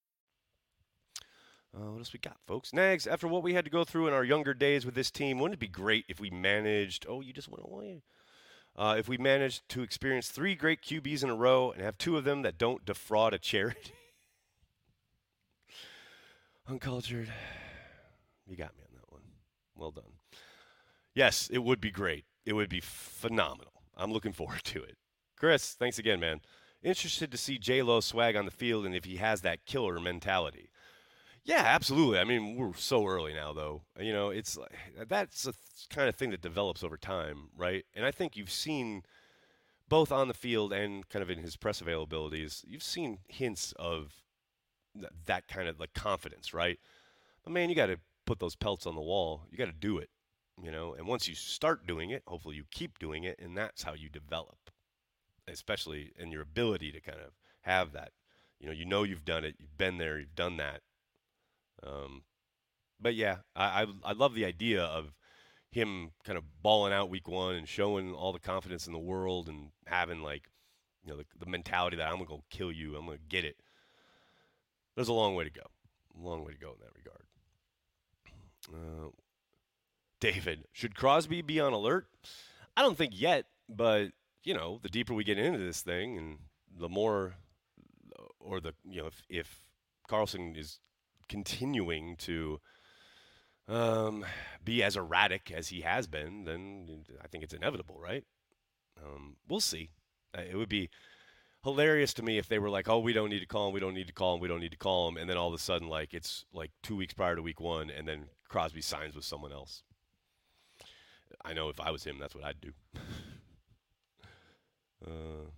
Uh, 1.73 1.91
what 1.91 1.99
else 1.99 2.11
we 2.11 2.19
got, 2.19 2.37
folks? 2.45 2.73
Nags, 2.73 3.07
after 3.07 3.27
what 3.27 3.43
we 3.43 3.53
had 3.53 3.63
to 3.63 3.71
go 3.71 3.85
through 3.85 4.07
in 4.07 4.13
our 4.13 4.25
younger 4.25 4.53
days 4.53 4.85
with 4.85 4.93
this 4.93 5.09
team, 5.09 5.39
wouldn't 5.39 5.55
it 5.55 5.59
be 5.59 5.67
great 5.67 6.05
if 6.09 6.19
we 6.19 6.29
managed? 6.29 7.05
Oh, 7.07 7.21
you 7.21 7.31
just 7.31 7.47
went 7.47 7.63
away. 7.63 8.03
Uh, 8.75 8.95
if 8.97 9.07
we 9.07 9.17
managed 9.17 9.67
to 9.69 9.81
experience 9.81 10.29
three 10.29 10.55
great 10.55 10.81
QBs 10.81 11.23
in 11.23 11.29
a 11.29 11.35
row 11.35 11.71
and 11.71 11.81
have 11.81 11.97
two 11.97 12.17
of 12.17 12.23
them 12.23 12.41
that 12.41 12.57
don't 12.57 12.85
defraud 12.85 13.33
a 13.33 13.39
charity. 13.39 13.93
Uncultured. 16.67 17.31
You 18.47 18.55
got 18.55 18.75
me 18.75 18.83
on 18.83 18.95
that 18.95 19.11
one. 19.11 19.21
Well 19.75 19.91
done. 19.91 20.03
Yes, 21.13 21.49
it 21.51 21.59
would 21.59 21.81
be 21.81 21.91
great. 21.91 22.25
It 22.45 22.53
would 22.53 22.69
be 22.69 22.81
phenomenal. 22.81 23.73
I'm 23.95 24.11
looking 24.11 24.33
forward 24.33 24.63
to 24.65 24.83
it. 24.83 24.97
Chris, 25.37 25.73
thanks 25.73 25.99
again, 25.99 26.19
man. 26.19 26.41
Interested 26.83 27.31
to 27.31 27.37
see 27.37 27.57
J 27.57 27.81
Lo 27.81 27.99
swag 27.99 28.35
on 28.35 28.45
the 28.45 28.51
field 28.51 28.85
and 28.85 28.95
if 28.95 29.05
he 29.05 29.17
has 29.17 29.41
that 29.41 29.65
killer 29.65 29.99
mentality. 29.99 30.69
Yeah, 31.43 31.63
absolutely. 31.65 32.19
I 32.19 32.23
mean, 32.23 32.55
we're 32.55 32.73
so 32.75 33.05
early 33.05 33.33
now, 33.33 33.51
though. 33.51 33.81
You 33.99 34.13
know, 34.13 34.29
it's 34.29 34.57
like 34.57 34.71
that's 35.07 35.43
the 35.43 35.53
kind 35.89 36.07
of 36.07 36.15
thing 36.15 36.29
that 36.31 36.41
develops 36.41 36.83
over 36.83 36.97
time, 36.97 37.49
right? 37.55 37.83
And 37.95 38.05
I 38.05 38.11
think 38.11 38.35
you've 38.37 38.51
seen 38.51 39.03
both 39.89 40.11
on 40.11 40.27
the 40.29 40.33
field 40.35 40.73
and 40.73 41.07
kind 41.09 41.23
of 41.23 41.29
in 41.29 41.39
his 41.39 41.57
press 41.57 41.81
availabilities, 41.81 42.63
you've 42.67 42.83
seen 42.83 43.19
hints 43.27 43.73
of 43.77 44.13
th- 44.95 45.11
that 45.27 45.47
kind 45.47 45.67
of 45.69 45.79
like 45.79 45.93
confidence, 45.93 46.53
right? 46.53 46.79
But 47.43 47.53
man, 47.53 47.69
you 47.69 47.75
got 47.75 47.87
to 47.87 47.99
put 48.25 48.39
those 48.39 48.55
pelts 48.55 48.87
on 48.87 48.95
the 48.95 49.01
wall. 49.01 49.43
You 49.51 49.57
got 49.57 49.65
to 49.67 49.71
do 49.73 49.99
it, 49.99 50.09
you 50.63 50.71
know. 50.71 50.93
And 50.95 51.07
once 51.07 51.27
you 51.27 51.35
start 51.35 51.87
doing 51.87 52.11
it, 52.11 52.23
hopefully 52.27 52.55
you 52.57 52.65
keep 52.71 52.99
doing 52.99 53.23
it, 53.25 53.39
and 53.39 53.57
that's 53.57 53.83
how 53.83 53.93
you 53.93 54.09
develop, 54.09 54.57
especially 55.47 56.11
in 56.19 56.31
your 56.31 56.41
ability 56.43 56.91
to 56.91 57.01
kind 57.01 57.19
of 57.19 57.33
have 57.61 57.93
that. 57.93 58.11
You 58.59 58.67
know, 58.67 58.73
you 58.73 58.85
know 58.85 59.03
you've 59.03 59.25
done 59.25 59.45
it, 59.45 59.55
you've 59.59 59.77
been 59.77 59.97
there, 59.97 60.19
you've 60.19 60.35
done 60.35 60.57
that 60.57 60.81
um, 61.85 62.23
but 62.99 63.15
yeah, 63.15 63.37
I, 63.55 63.83
I, 63.83 63.87
I 64.05 64.13
love 64.13 64.35
the 64.35 64.45
idea 64.45 64.83
of 64.83 65.13
him 65.71 66.11
kind 66.25 66.37
of 66.37 66.43
balling 66.61 66.93
out 66.93 67.09
week 67.09 67.27
one 67.27 67.55
and 67.55 67.67
showing 67.67 68.13
all 68.13 68.33
the 68.33 68.39
confidence 68.39 68.87
in 68.87 68.93
the 68.93 68.99
world 68.99 69.47
and 69.47 69.69
having 69.87 70.21
like 70.21 70.43
you 71.03 71.11
know 71.11 71.17
the, 71.17 71.25
the 71.39 71.49
mentality 71.49 71.97
that 71.97 72.07
I'm 72.07 72.15
gonna 72.15 72.25
go 72.25 72.43
kill 72.49 72.71
you, 72.71 72.95
I'm 72.95 73.05
gonna 73.05 73.17
get 73.29 73.45
it. 73.45 73.57
There's 74.95 75.07
a 75.07 75.13
long 75.13 75.35
way 75.35 75.45
to 75.45 75.49
go, 75.49 75.61
a 76.15 76.21
long 76.21 76.43
way 76.43 76.51
to 76.51 76.59
go 76.59 76.73
in 76.73 76.79
that 76.81 76.95
regard. 76.95 77.23
Uh, 78.73 79.09
David, 80.19 80.65
should 80.71 80.95
Crosby 80.95 81.41
be 81.41 81.59
on 81.59 81.73
alert? 81.73 82.07
I 82.77 82.81
don't 82.81 82.97
think 82.97 83.19
yet, 83.19 83.45
but 83.67 84.11
you 84.43 84.53
know, 84.53 84.79
the 84.81 84.89
deeper 84.89 85.13
we 85.13 85.23
get 85.23 85.37
into 85.37 85.59
this 85.59 85.81
thing, 85.81 86.17
and 86.17 86.39
the 86.77 86.89
more, 86.89 87.35
or 88.39 88.59
the 88.59 88.73
you 88.83 89.01
know, 89.01 89.07
if, 89.07 89.23
if 89.29 89.61
Carlson 90.07 90.55
is 90.55 90.79
continuing 91.31 92.17
to 92.17 92.59
um, 93.69 94.25
be 94.65 94.83
as 94.83 94.97
erratic 94.97 95.49
as 95.49 95.69
he 95.69 95.79
has 95.81 96.05
been, 96.05 96.43
then 96.43 97.05
I 97.23 97.27
think 97.27 97.45
it's 97.45 97.53
inevitable, 97.53 97.97
right? 97.97 98.25
Um, 99.01 99.37
we'll 99.47 99.61
see. 99.61 99.91
Uh, 100.37 100.41
it 100.41 100.57
would 100.57 100.67
be 100.67 100.89
hilarious 101.63 102.13
to 102.15 102.23
me 102.23 102.37
if 102.37 102.49
they 102.49 102.59
were 102.59 102.69
like, 102.69 102.89
"Oh, 102.89 102.99
we 102.99 103.13
don't 103.13 103.29
need 103.29 103.39
to 103.39 103.45
call 103.45 103.69
him. 103.69 103.73
We 103.73 103.79
don't 103.79 103.93
need 103.93 104.07
to 104.07 104.13
call 104.13 104.35
him. 104.35 104.41
We 104.41 104.49
don't 104.49 104.59
need 104.59 104.71
to 104.71 104.77
call 104.77 105.07
him," 105.07 105.15
and 105.15 105.29
then 105.29 105.37
all 105.37 105.47
of 105.47 105.53
a 105.53 105.57
sudden, 105.57 105.87
like 105.87 106.13
it's 106.13 106.45
like 106.53 106.71
two 106.83 106.97
weeks 106.97 107.13
prior 107.13 107.37
to 107.37 107.41
week 107.41 107.61
one, 107.61 107.89
and 107.89 108.05
then 108.05 108.25
Crosby 108.49 108.81
signs 108.81 109.15
with 109.15 109.23
someone 109.23 109.53
else. 109.53 109.83
I 111.45 111.53
know 111.53 111.69
if 111.69 111.79
I 111.79 111.91
was 111.91 112.03
him, 112.03 112.17
that's 112.19 112.35
what 112.35 112.43
I'd 112.43 112.59
do. 112.59 112.73
uh, 115.07 115.49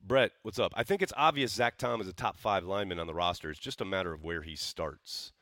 Brett, 0.00 0.32
what's 0.42 0.58
up? 0.58 0.72
I 0.76 0.84
think 0.84 1.02
it's 1.02 1.12
obvious 1.16 1.52
Zach 1.52 1.76
Tom 1.76 2.00
is 2.00 2.08
a 2.08 2.12
top 2.12 2.38
five 2.38 2.64
lineman 2.64 2.98
on 2.98 3.06
the 3.06 3.14
roster. 3.14 3.50
It's 3.50 3.58
just 3.58 3.80
a 3.80 3.84
matter 3.84 4.12
of 4.12 4.24
where 4.24 4.42
he 4.42 4.56
starts. 4.56 5.32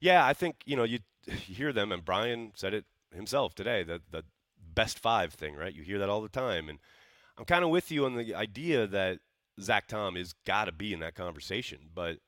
Yeah, 0.00 0.24
I 0.24 0.34
think 0.34 0.56
you 0.66 0.76
know 0.76 0.84
you, 0.84 1.00
you 1.26 1.54
hear 1.54 1.72
them, 1.72 1.90
and 1.92 2.04
Brian 2.04 2.52
said 2.54 2.74
it 2.74 2.84
himself 3.14 3.54
today. 3.54 3.82
The 3.82 4.00
the 4.10 4.24
best 4.74 4.98
five 4.98 5.32
thing, 5.32 5.54
right? 5.56 5.74
You 5.74 5.82
hear 5.82 5.98
that 5.98 6.08
all 6.08 6.20
the 6.20 6.28
time, 6.28 6.68
and 6.68 6.78
I'm 7.38 7.44
kind 7.44 7.64
of 7.64 7.70
with 7.70 7.90
you 7.90 8.04
on 8.04 8.16
the 8.16 8.34
idea 8.34 8.86
that 8.86 9.20
Zach 9.60 9.86
Tom 9.86 10.16
is 10.16 10.34
got 10.46 10.66
to 10.66 10.72
be 10.72 10.92
in 10.92 11.00
that 11.00 11.14
conversation. 11.14 11.78
But 11.94 12.18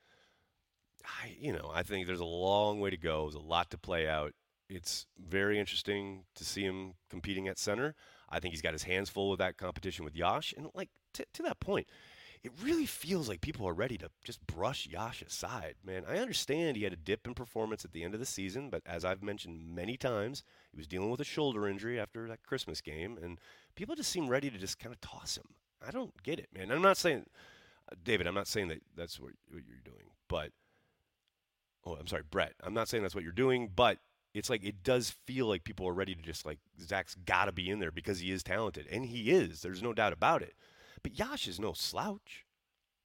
I, 1.04 1.36
you 1.38 1.52
know, 1.52 1.70
I 1.72 1.82
think 1.82 2.06
there's 2.06 2.20
a 2.20 2.24
long 2.24 2.80
way 2.80 2.90
to 2.90 2.96
go. 2.96 3.22
There's 3.24 3.34
a 3.34 3.46
lot 3.46 3.70
to 3.70 3.78
play 3.78 4.08
out. 4.08 4.32
It's 4.68 5.06
very 5.18 5.60
interesting 5.60 6.24
to 6.34 6.44
see 6.44 6.62
him 6.62 6.94
competing 7.08 7.46
at 7.46 7.58
center. 7.58 7.94
I 8.28 8.40
think 8.40 8.52
he's 8.52 8.62
got 8.62 8.72
his 8.72 8.82
hands 8.82 9.08
full 9.08 9.30
with 9.30 9.38
that 9.38 9.56
competition 9.56 10.04
with 10.04 10.16
Yosh, 10.16 10.52
and 10.56 10.66
like 10.74 10.88
to, 11.16 11.26
to 11.34 11.42
that 11.42 11.60
point, 11.60 11.86
it 12.42 12.52
really 12.62 12.86
feels 12.86 13.28
like 13.28 13.40
people 13.40 13.66
are 13.66 13.74
ready 13.74 13.98
to 13.98 14.08
just 14.24 14.46
brush 14.46 14.86
Yosh 14.86 15.22
aside, 15.22 15.74
man. 15.84 16.04
I 16.08 16.18
understand 16.18 16.76
he 16.76 16.84
had 16.84 16.92
a 16.92 16.96
dip 16.96 17.26
in 17.26 17.34
performance 17.34 17.84
at 17.84 17.92
the 17.92 18.04
end 18.04 18.14
of 18.14 18.20
the 18.20 18.26
season, 18.26 18.70
but 18.70 18.82
as 18.86 19.04
I've 19.04 19.22
mentioned 19.22 19.74
many 19.74 19.96
times, 19.96 20.44
he 20.70 20.76
was 20.76 20.86
dealing 20.86 21.10
with 21.10 21.20
a 21.20 21.24
shoulder 21.24 21.66
injury 21.66 21.98
after 21.98 22.28
that 22.28 22.44
Christmas 22.44 22.80
game, 22.80 23.18
and 23.20 23.38
people 23.74 23.96
just 23.96 24.10
seem 24.10 24.28
ready 24.28 24.50
to 24.50 24.58
just 24.58 24.78
kind 24.78 24.94
of 24.94 25.00
toss 25.00 25.36
him. 25.36 25.46
I 25.86 25.90
don't 25.90 26.22
get 26.22 26.38
it, 26.38 26.48
man. 26.56 26.70
I'm 26.70 26.82
not 26.82 26.96
saying, 26.96 27.26
uh, 27.90 27.96
David, 28.04 28.26
I'm 28.26 28.34
not 28.34 28.48
saying 28.48 28.68
that 28.68 28.82
that's 28.96 29.18
what, 29.18 29.32
what 29.50 29.62
you're 29.66 29.78
doing, 29.84 30.10
but, 30.28 30.50
oh, 31.84 31.96
I'm 31.98 32.06
sorry, 32.06 32.22
Brett. 32.30 32.52
I'm 32.62 32.74
not 32.74 32.88
saying 32.88 33.02
that's 33.02 33.14
what 33.14 33.24
you're 33.24 33.32
doing, 33.32 33.70
but 33.74 33.98
it's 34.34 34.50
like 34.50 34.64
it 34.64 34.82
does 34.82 35.16
feel 35.26 35.46
like 35.46 35.64
people 35.64 35.88
are 35.88 35.94
ready 35.94 36.14
to 36.14 36.22
just 36.22 36.44
like 36.44 36.58
Zach's 36.80 37.14
got 37.24 37.46
to 37.46 37.52
be 37.52 37.70
in 37.70 37.78
there 37.80 37.90
because 37.90 38.20
he 38.20 38.30
is 38.30 38.42
talented, 38.42 38.86
and 38.90 39.06
he 39.06 39.30
is. 39.30 39.62
There's 39.62 39.82
no 39.82 39.92
doubt 39.92 40.12
about 40.12 40.42
it. 40.42 40.54
But 41.06 41.16
Yosh 41.16 41.46
is 41.46 41.60
no 41.60 41.72
slouch. 41.72 42.44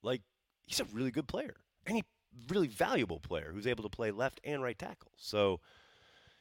Like, 0.02 0.24
he's 0.66 0.80
a 0.80 0.86
really 0.86 1.12
good 1.12 1.28
player. 1.28 1.58
And 1.86 1.98
he 1.98 2.04
really 2.50 2.68
valuable 2.68 3.20
player 3.20 3.52
who's 3.54 3.68
able 3.68 3.84
to 3.84 3.90
play 3.90 4.10
left 4.10 4.42
and 4.44 4.64
right 4.64 4.78
tackle. 4.78 5.12
So, 5.18 5.60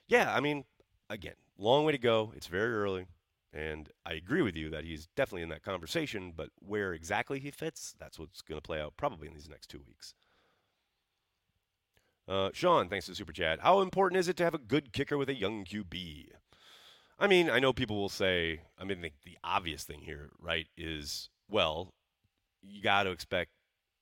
yeah, 0.08 0.34
I 0.34 0.40
mean, 0.40 0.64
again, 1.10 1.34
long 1.58 1.84
way 1.84 1.92
to 1.92 1.98
go. 1.98 2.32
It's 2.34 2.46
very 2.46 2.72
early. 2.72 3.08
And 3.52 3.90
I 4.06 4.14
agree 4.14 4.40
with 4.40 4.56
you 4.56 4.70
that 4.70 4.84
he's 4.84 5.08
definitely 5.14 5.42
in 5.42 5.50
that 5.50 5.62
conversation, 5.62 6.32
but 6.34 6.48
where 6.60 6.94
exactly 6.94 7.40
he 7.40 7.50
fits, 7.50 7.94
that's 8.00 8.18
what's 8.18 8.40
going 8.40 8.56
to 8.56 8.66
play 8.66 8.80
out 8.80 8.96
probably 8.96 9.28
in 9.28 9.34
these 9.34 9.50
next 9.50 9.68
two 9.68 9.82
weeks. 9.86 10.14
Uh, 12.26 12.48
Sean, 12.54 12.88
thanks 12.88 13.04
to 13.04 13.14
Super 13.14 13.34
Chat. 13.34 13.60
How 13.60 13.82
important 13.82 14.18
is 14.18 14.28
it 14.28 14.38
to 14.38 14.44
have 14.44 14.54
a 14.54 14.58
good 14.58 14.94
kicker 14.94 15.18
with 15.18 15.28
a 15.28 15.34
young 15.34 15.66
QB? 15.66 16.28
I 17.18 17.26
mean, 17.26 17.50
I 17.50 17.58
know 17.58 17.74
people 17.74 17.98
will 17.98 18.08
say, 18.08 18.62
I 18.78 18.84
mean, 18.84 19.02
the, 19.02 19.12
the 19.26 19.36
obvious 19.44 19.84
thing 19.84 20.00
here, 20.00 20.30
right, 20.40 20.66
is, 20.74 21.28
well, 21.50 21.92
you 22.62 22.82
got 22.82 23.04
to 23.04 23.10
expect 23.10 23.50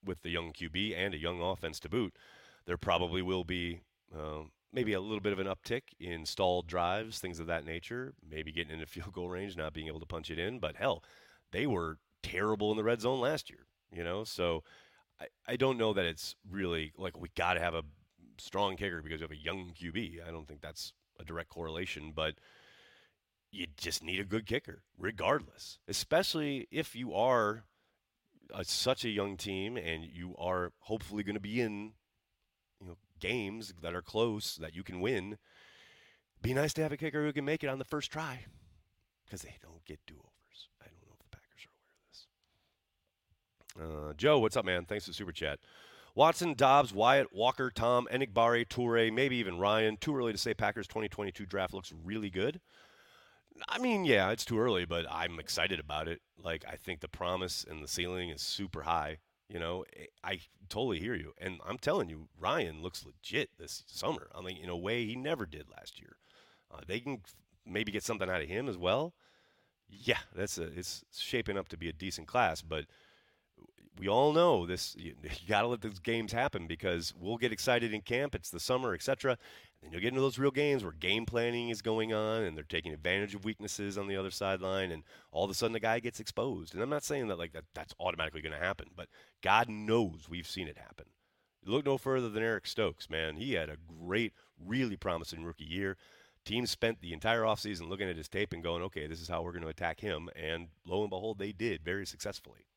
with 0.04 0.22
the 0.22 0.30
young 0.30 0.52
QB 0.52 0.96
and 0.96 1.14
a 1.14 1.18
young 1.18 1.40
offense 1.40 1.80
to 1.80 1.88
boot, 1.88 2.16
there 2.66 2.76
probably 2.76 3.22
will 3.22 3.44
be 3.44 3.80
um, 4.14 4.50
maybe 4.72 4.92
a 4.92 5.00
little 5.00 5.20
bit 5.20 5.32
of 5.32 5.38
an 5.38 5.46
uptick 5.46 5.82
in 5.98 6.24
stalled 6.24 6.66
drives, 6.66 7.18
things 7.18 7.40
of 7.40 7.46
that 7.46 7.64
nature, 7.64 8.14
maybe 8.28 8.52
getting 8.52 8.72
into 8.72 8.86
field 8.86 9.12
goal 9.12 9.28
range, 9.28 9.56
not 9.56 9.72
being 9.72 9.86
able 9.86 10.00
to 10.00 10.06
punch 10.06 10.30
it 10.30 10.38
in. 10.38 10.58
But 10.58 10.76
hell, 10.76 11.02
they 11.52 11.66
were 11.66 11.98
terrible 12.22 12.70
in 12.70 12.76
the 12.76 12.84
red 12.84 13.00
zone 13.00 13.20
last 13.20 13.50
year, 13.50 13.66
you 13.92 14.04
know? 14.04 14.24
So 14.24 14.62
I, 15.20 15.26
I 15.46 15.56
don't 15.56 15.78
know 15.78 15.92
that 15.92 16.06
it's 16.06 16.36
really 16.50 16.92
like 16.96 17.18
we 17.18 17.28
got 17.36 17.54
to 17.54 17.60
have 17.60 17.74
a 17.74 17.84
strong 18.38 18.76
kicker 18.76 19.02
because 19.02 19.20
you 19.20 19.24
have 19.24 19.32
a 19.32 19.36
young 19.36 19.72
QB. 19.80 20.26
I 20.26 20.30
don't 20.30 20.46
think 20.46 20.60
that's 20.60 20.92
a 21.18 21.24
direct 21.24 21.50
correlation, 21.50 22.12
but 22.14 22.34
you 23.50 23.66
just 23.76 24.02
need 24.02 24.20
a 24.20 24.24
good 24.24 24.46
kicker 24.46 24.82
regardless, 24.98 25.78
especially 25.88 26.66
if 26.70 26.94
you 26.94 27.14
are 27.14 27.64
a, 28.54 28.64
such 28.64 29.04
a 29.04 29.08
young 29.08 29.36
team 29.36 29.76
and 29.76 30.04
you 30.04 30.34
are 30.38 30.72
hopefully 30.80 31.22
going 31.22 31.34
to 31.34 31.40
be 31.40 31.60
in 31.60 31.92
you 32.80 32.86
know 32.86 32.96
games 33.20 33.74
that 33.82 33.94
are 33.94 34.02
close 34.02 34.56
that 34.56 34.74
you 34.74 34.82
can 34.82 35.00
win. 35.00 35.38
Be 36.40 36.54
nice 36.54 36.72
to 36.74 36.82
have 36.82 36.92
a 36.92 36.96
kicker 36.96 37.24
who 37.24 37.32
can 37.32 37.44
make 37.44 37.64
it 37.64 37.68
on 37.68 37.78
the 37.78 37.84
first 37.84 38.12
try 38.12 38.44
because 39.24 39.42
they 39.42 39.56
don't 39.60 39.84
get 39.84 39.98
do-overs. 40.06 40.68
I 40.80 40.86
don't 40.86 41.02
know 41.02 41.14
if 41.14 41.18
the 41.18 41.36
Packers 41.36 41.66
are 41.66 41.74
aware 43.82 43.98
of 43.98 44.06
this. 44.06 44.10
Uh, 44.10 44.14
Joe, 44.16 44.38
what's 44.38 44.56
up, 44.56 44.64
man? 44.64 44.84
Thanks 44.84 45.06
for 45.06 45.12
super 45.12 45.32
chat. 45.32 45.58
Watson, 46.14 46.54
Doubs, 46.54 46.92
Wyatt, 46.92 47.32
Walker, 47.32 47.70
Tom, 47.70 48.08
Enagbare, 48.12 48.66
Toure, 48.66 49.12
maybe 49.12 49.36
even 49.36 49.58
Ryan. 49.58 49.96
Too 49.96 50.16
early 50.16 50.32
to 50.32 50.38
say 50.38 50.54
Packers 50.54 50.88
2022 50.88 51.46
draft 51.46 51.74
looks 51.74 51.92
really 52.04 52.30
good. 52.30 52.60
I 53.68 53.78
mean, 53.78 54.04
yeah, 54.04 54.30
it's 54.30 54.44
too 54.44 54.58
early, 54.58 54.84
but 54.84 55.06
I'm 55.10 55.38
excited 55.38 55.80
about 55.80 56.08
it. 56.08 56.20
Like, 56.42 56.64
I 56.68 56.76
think 56.76 57.00
the 57.00 57.08
promise 57.08 57.64
and 57.68 57.82
the 57.82 57.88
ceiling 57.88 58.30
is 58.30 58.42
super 58.42 58.82
high. 58.82 59.18
You 59.48 59.58
know, 59.58 59.84
eh, 59.96 60.06
I 60.22 60.40
totally 60.68 61.00
hear 61.00 61.14
you, 61.14 61.32
and 61.38 61.58
I'm 61.66 61.78
telling 61.78 62.10
you, 62.10 62.28
Ryan 62.38 62.82
looks 62.82 63.04
legit 63.06 63.50
this 63.58 63.82
summer. 63.86 64.28
I 64.34 64.42
mean, 64.42 64.58
in 64.58 64.68
a 64.68 64.76
way 64.76 65.06
he 65.06 65.16
never 65.16 65.46
did 65.46 65.66
last 65.70 65.98
year. 65.98 66.16
Uh, 66.70 66.80
they 66.86 67.00
can 67.00 67.22
maybe 67.66 67.90
get 67.90 68.04
something 68.04 68.28
out 68.28 68.42
of 68.42 68.48
him 68.48 68.68
as 68.68 68.76
well. 68.76 69.14
Yeah, 69.88 70.18
that's 70.34 70.58
a, 70.58 70.64
it's 70.64 71.04
shaping 71.16 71.56
up 71.56 71.68
to 71.68 71.78
be 71.78 71.88
a 71.88 71.92
decent 71.92 72.26
class, 72.26 72.60
but 72.60 72.84
we 73.98 74.08
all 74.08 74.32
know 74.32 74.66
this. 74.66 74.96
You, 75.08 75.14
you 75.22 75.48
got 75.48 75.62
to 75.62 75.68
let 75.68 75.80
these 75.80 75.98
games 75.98 76.32
happen 76.32 76.66
because 76.66 77.14
we'll 77.18 77.36
get 77.36 77.52
excited 77.52 77.92
in 77.92 78.00
camp. 78.00 78.34
It's 78.34 78.50
the 78.50 78.60
summer, 78.60 78.94
etc. 78.94 79.38
And 79.82 79.92
you'll 79.92 80.00
get 80.00 80.08
into 80.08 80.20
those 80.20 80.38
real 80.38 80.50
games 80.50 80.82
where 80.82 80.92
game 80.92 81.24
planning 81.24 81.68
is 81.68 81.82
going 81.82 82.12
on 82.12 82.42
and 82.42 82.56
they're 82.56 82.64
taking 82.64 82.92
advantage 82.92 83.34
of 83.34 83.44
weaknesses 83.44 83.96
on 83.96 84.08
the 84.08 84.16
other 84.16 84.30
sideline, 84.30 84.90
and 84.90 85.04
all 85.30 85.44
of 85.44 85.50
a 85.50 85.54
sudden 85.54 85.72
the 85.72 85.80
guy 85.80 86.00
gets 86.00 86.20
exposed. 86.20 86.74
And 86.74 86.82
I'm 86.82 86.90
not 86.90 87.04
saying 87.04 87.28
that 87.28 87.38
like 87.38 87.52
that, 87.52 87.64
that's 87.74 87.94
automatically 88.00 88.42
going 88.42 88.58
to 88.58 88.64
happen, 88.64 88.88
but 88.96 89.08
God 89.42 89.68
knows 89.68 90.28
we've 90.28 90.48
seen 90.48 90.68
it 90.68 90.78
happen. 90.78 91.06
look 91.64 91.86
no 91.86 91.96
further 91.98 92.28
than 92.28 92.42
Eric 92.42 92.66
Stokes, 92.66 93.08
man. 93.08 93.36
He 93.36 93.52
had 93.52 93.68
a 93.68 93.76
great, 94.00 94.32
really 94.58 94.96
promising 94.96 95.44
rookie 95.44 95.64
year. 95.64 95.96
Team 96.44 96.66
spent 96.66 97.00
the 97.00 97.12
entire 97.12 97.42
offseason 97.42 97.88
looking 97.88 98.08
at 98.08 98.16
his 98.16 98.28
tape 98.28 98.52
and 98.52 98.62
going, 98.62 98.82
okay, 98.82 99.06
this 99.06 99.20
is 99.20 99.28
how 99.28 99.42
we're 99.42 99.52
going 99.52 99.62
to 99.62 99.68
attack 99.68 100.00
him. 100.00 100.28
And 100.34 100.68
lo 100.86 101.02
and 101.02 101.10
behold, 101.10 101.38
they 101.38 101.52
did 101.52 101.84
very 101.84 102.06
successfully. 102.06 102.67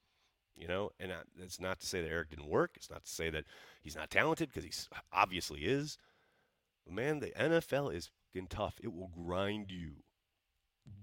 You 0.62 0.68
know, 0.68 0.92
and 1.00 1.12
that's 1.40 1.60
not 1.60 1.80
to 1.80 1.88
say 1.88 2.04
that 2.04 2.12
Eric 2.12 2.30
didn't 2.30 2.48
work. 2.48 2.74
It's 2.76 2.92
not 2.92 3.04
to 3.04 3.12
say 3.12 3.32
that 3.32 3.46
he's 3.82 3.96
not 3.96 4.12
talented 4.12 4.50
because 4.54 4.64
he 4.64 4.72
obviously 5.12 5.62
is. 5.62 5.98
But 6.86 6.94
man, 6.94 7.20
the 7.20 7.32
NFL 7.32 7.96
is 7.96 8.12
tough. 8.48 8.76
It 8.84 8.94
will 8.94 9.10
grind 9.10 9.72
you 9.72 10.04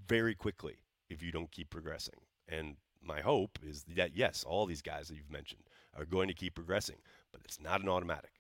very 0.06 0.36
quickly 0.36 0.76
if 1.10 1.24
you 1.24 1.32
don't 1.32 1.50
keep 1.50 1.70
progressing. 1.70 2.20
And 2.48 2.76
my 3.02 3.20
hope 3.20 3.58
is 3.60 3.84
that 3.96 4.16
yes, 4.16 4.44
all 4.46 4.64
these 4.64 4.80
guys 4.80 5.08
that 5.08 5.16
you've 5.16 5.28
mentioned 5.30 5.62
are 5.96 6.04
going 6.04 6.28
to 6.28 6.34
keep 6.34 6.54
progressing, 6.54 6.98
but 7.32 7.40
it's 7.44 7.60
not 7.60 7.80
an 7.80 7.88
automatic. 7.88 8.30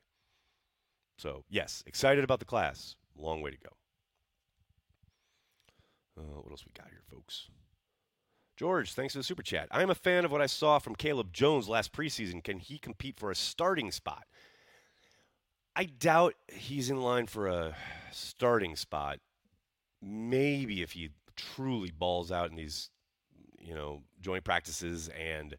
So 1.16 1.42
yes, 1.50 1.82
excited 1.84 2.22
about 2.22 2.38
the 2.38 2.44
class. 2.44 2.94
Long 3.16 3.42
way 3.42 3.50
to 3.50 3.58
go. 3.58 3.70
Uh, 6.16 6.40
what 6.42 6.52
else 6.52 6.64
we 6.64 6.72
got 6.80 6.90
here, 6.90 7.02
folks? 7.10 7.48
George, 8.58 8.92
thanks 8.92 9.14
for 9.14 9.20
the 9.20 9.24
super 9.24 9.44
chat. 9.44 9.68
I'm 9.70 9.88
a 9.88 9.94
fan 9.94 10.24
of 10.24 10.32
what 10.32 10.40
I 10.40 10.46
saw 10.46 10.80
from 10.80 10.96
Caleb 10.96 11.32
Jones 11.32 11.68
last 11.68 11.92
preseason. 11.92 12.42
Can 12.42 12.58
he 12.58 12.76
compete 12.76 13.16
for 13.16 13.30
a 13.30 13.36
starting 13.36 13.92
spot? 13.92 14.24
I 15.76 15.84
doubt 15.84 16.34
he's 16.48 16.90
in 16.90 17.00
line 17.00 17.28
for 17.28 17.46
a 17.46 17.76
starting 18.10 18.74
spot. 18.74 19.20
Maybe 20.02 20.82
if 20.82 20.90
he 20.90 21.10
truly 21.36 21.92
balls 21.92 22.32
out 22.32 22.50
in 22.50 22.56
these, 22.56 22.90
you 23.60 23.76
know, 23.76 24.02
joint 24.20 24.42
practices 24.42 25.08
and 25.16 25.56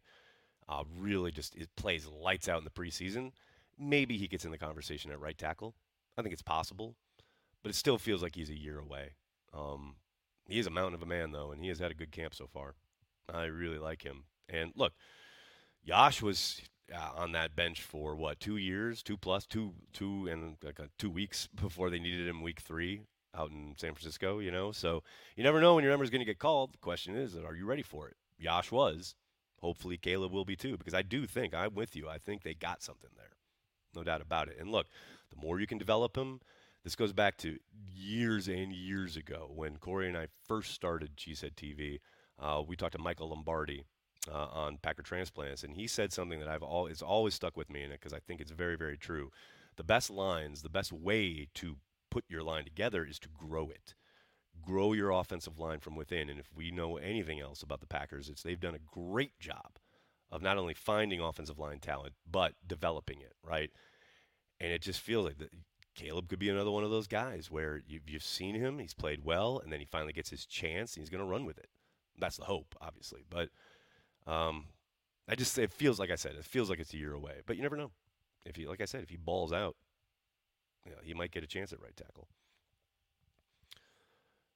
uh, 0.68 0.84
really 0.98 1.30
just 1.30 1.56
it 1.56 1.70
plays 1.76 2.06
lights 2.06 2.50
out 2.50 2.58
in 2.58 2.64
the 2.64 2.70
preseason, 2.70 3.32
maybe 3.78 4.18
he 4.18 4.28
gets 4.28 4.44
in 4.44 4.50
the 4.50 4.58
conversation 4.58 5.10
at 5.10 5.18
right 5.18 5.38
tackle. 5.38 5.74
I 6.18 6.22
think 6.22 6.34
it's 6.34 6.42
possible, 6.42 6.96
but 7.62 7.70
it 7.70 7.76
still 7.76 7.96
feels 7.96 8.22
like 8.22 8.34
he's 8.34 8.50
a 8.50 8.58
year 8.58 8.78
away. 8.78 9.12
Um, 9.54 9.94
he 10.46 10.58
is 10.58 10.66
a 10.66 10.70
mountain 10.70 10.94
of 10.94 11.02
a 11.02 11.06
man, 11.06 11.32
though, 11.32 11.50
and 11.50 11.62
he 11.62 11.68
has 11.68 11.78
had 11.78 11.90
a 11.90 11.94
good 11.94 12.12
camp 12.12 12.34
so 12.34 12.46
far. 12.46 12.74
I 13.32 13.44
really 13.44 13.78
like 13.78 14.02
him. 14.02 14.24
And 14.48 14.72
look, 14.76 14.92
Yosh 15.82 16.22
was 16.22 16.60
uh, 16.94 17.10
on 17.16 17.32
that 17.32 17.54
bench 17.54 17.82
for 17.82 18.16
what 18.16 18.40
two 18.40 18.56
years, 18.56 19.02
two 19.02 19.16
plus, 19.16 19.46
two 19.46 19.72
two 19.92 20.28
and 20.28 20.56
like 20.62 20.78
two 20.98 21.10
weeks 21.10 21.48
before 21.54 21.90
they 21.90 21.98
needed 21.98 22.28
him 22.28 22.42
week 22.42 22.60
three 22.60 23.02
out 23.34 23.50
in 23.50 23.74
San 23.76 23.94
Francisco. 23.94 24.38
You 24.38 24.50
know, 24.50 24.72
so 24.72 25.02
you 25.36 25.44
never 25.44 25.60
know 25.60 25.74
when 25.74 25.84
your 25.84 25.92
number 25.92 26.04
is 26.04 26.10
going 26.10 26.20
to 26.20 26.26
get 26.26 26.38
called. 26.38 26.72
The 26.72 26.78
question 26.78 27.16
is, 27.16 27.36
are 27.36 27.54
you 27.54 27.66
ready 27.66 27.82
for 27.82 28.08
it? 28.08 28.16
Yosh 28.38 28.70
was. 28.70 29.14
Hopefully, 29.60 29.98
Caleb 29.98 30.32
will 30.32 30.46
be 30.46 30.56
too, 30.56 30.78
because 30.78 30.94
I 30.94 31.02
do 31.02 31.26
think 31.26 31.54
I'm 31.54 31.74
with 31.74 31.94
you. 31.94 32.08
I 32.08 32.16
think 32.16 32.42
they 32.42 32.54
got 32.54 32.82
something 32.82 33.10
there, 33.18 33.36
no 33.94 34.02
doubt 34.02 34.22
about 34.22 34.48
it. 34.48 34.56
And 34.58 34.72
look, 34.72 34.86
the 35.28 35.36
more 35.36 35.60
you 35.60 35.66
can 35.66 35.76
develop 35.76 36.16
him, 36.16 36.40
this 36.82 36.96
goes 36.96 37.12
back 37.12 37.36
to 37.38 37.58
years 37.94 38.48
and 38.48 38.72
years 38.72 39.18
ago 39.18 39.50
when 39.54 39.76
Corey 39.76 40.08
and 40.08 40.16
I 40.16 40.28
first 40.46 40.72
started 40.72 41.16
Cheesehead 41.16 41.54
TV. 41.56 41.98
Uh, 42.40 42.62
we 42.66 42.76
talked 42.76 42.92
to 42.92 42.98
Michael 42.98 43.28
Lombardi 43.28 43.84
uh, 44.30 44.46
on 44.46 44.78
Packer 44.78 45.02
transplants, 45.02 45.62
and 45.62 45.74
he 45.74 45.86
said 45.86 46.12
something 46.12 46.40
that 46.40 46.48
I've 46.48 46.62
all 46.62 46.86
it's 46.86 47.02
always 47.02 47.34
stuck 47.34 47.56
with 47.56 47.70
me 47.70 47.82
it 47.82 47.90
because 47.92 48.12
I 48.12 48.18
think 48.18 48.40
it's 48.40 48.50
very 48.50 48.76
very 48.76 48.96
true. 48.96 49.30
The 49.76 49.84
best 49.84 50.10
lines, 50.10 50.62
the 50.62 50.68
best 50.68 50.92
way 50.92 51.48
to 51.54 51.76
put 52.10 52.24
your 52.28 52.42
line 52.42 52.64
together 52.64 53.04
is 53.04 53.18
to 53.20 53.28
grow 53.28 53.70
it. 53.70 53.94
Grow 54.62 54.92
your 54.92 55.10
offensive 55.10 55.58
line 55.58 55.80
from 55.80 55.96
within. 55.96 56.28
And 56.28 56.40
if 56.40 56.48
we 56.54 56.70
know 56.70 56.96
anything 56.96 57.40
else 57.40 57.62
about 57.62 57.80
the 57.80 57.86
Packers, 57.86 58.28
it's 58.28 58.42
they've 58.42 58.60
done 58.60 58.74
a 58.74 58.78
great 58.78 59.38
job 59.38 59.78
of 60.30 60.42
not 60.42 60.58
only 60.58 60.74
finding 60.74 61.20
offensive 61.20 61.58
line 61.58 61.78
talent 61.78 62.14
but 62.30 62.54
developing 62.66 63.20
it, 63.20 63.34
right? 63.42 63.70
And 64.60 64.72
it 64.72 64.82
just 64.82 65.00
feels 65.00 65.26
like 65.26 65.36
Caleb 65.94 66.28
could 66.28 66.38
be 66.38 66.50
another 66.50 66.70
one 66.70 66.84
of 66.84 66.90
those 66.90 67.06
guys 67.06 67.50
where 67.50 67.80
you've, 67.86 68.08
you've 68.08 68.22
seen 68.22 68.54
him, 68.54 68.78
he's 68.78 68.94
played 68.94 69.24
well, 69.24 69.58
and 69.58 69.72
then 69.72 69.80
he 69.80 69.86
finally 69.86 70.12
gets 70.12 70.30
his 70.30 70.46
chance, 70.46 70.94
and 70.94 71.02
he's 71.02 71.10
going 71.10 71.22
to 71.22 71.30
run 71.30 71.44
with 71.44 71.58
it. 71.58 71.68
That's 72.20 72.36
the 72.36 72.44
hope, 72.44 72.74
obviously. 72.80 73.22
But 73.28 73.48
um, 74.26 74.66
I 75.28 75.34
just 75.34 75.56
it 75.58 75.72
feels 75.72 75.98
like 75.98 76.10
I 76.10 76.16
said 76.16 76.34
it 76.38 76.44
feels 76.44 76.70
like 76.70 76.78
it's 76.78 76.92
a 76.92 76.98
year 76.98 77.12
away, 77.12 77.40
but 77.46 77.56
you 77.56 77.62
never 77.62 77.76
know. 77.76 77.90
If 78.46 78.56
he, 78.56 78.66
like 78.66 78.80
I 78.80 78.86
said, 78.86 79.02
if 79.02 79.10
he 79.10 79.16
balls 79.16 79.52
out, 79.52 79.76
you 80.84 80.92
know, 80.92 80.98
he 81.02 81.14
might 81.14 81.30
get 81.30 81.44
a 81.44 81.46
chance 81.46 81.72
at 81.72 81.80
right 81.82 81.96
tackle. 81.96 82.28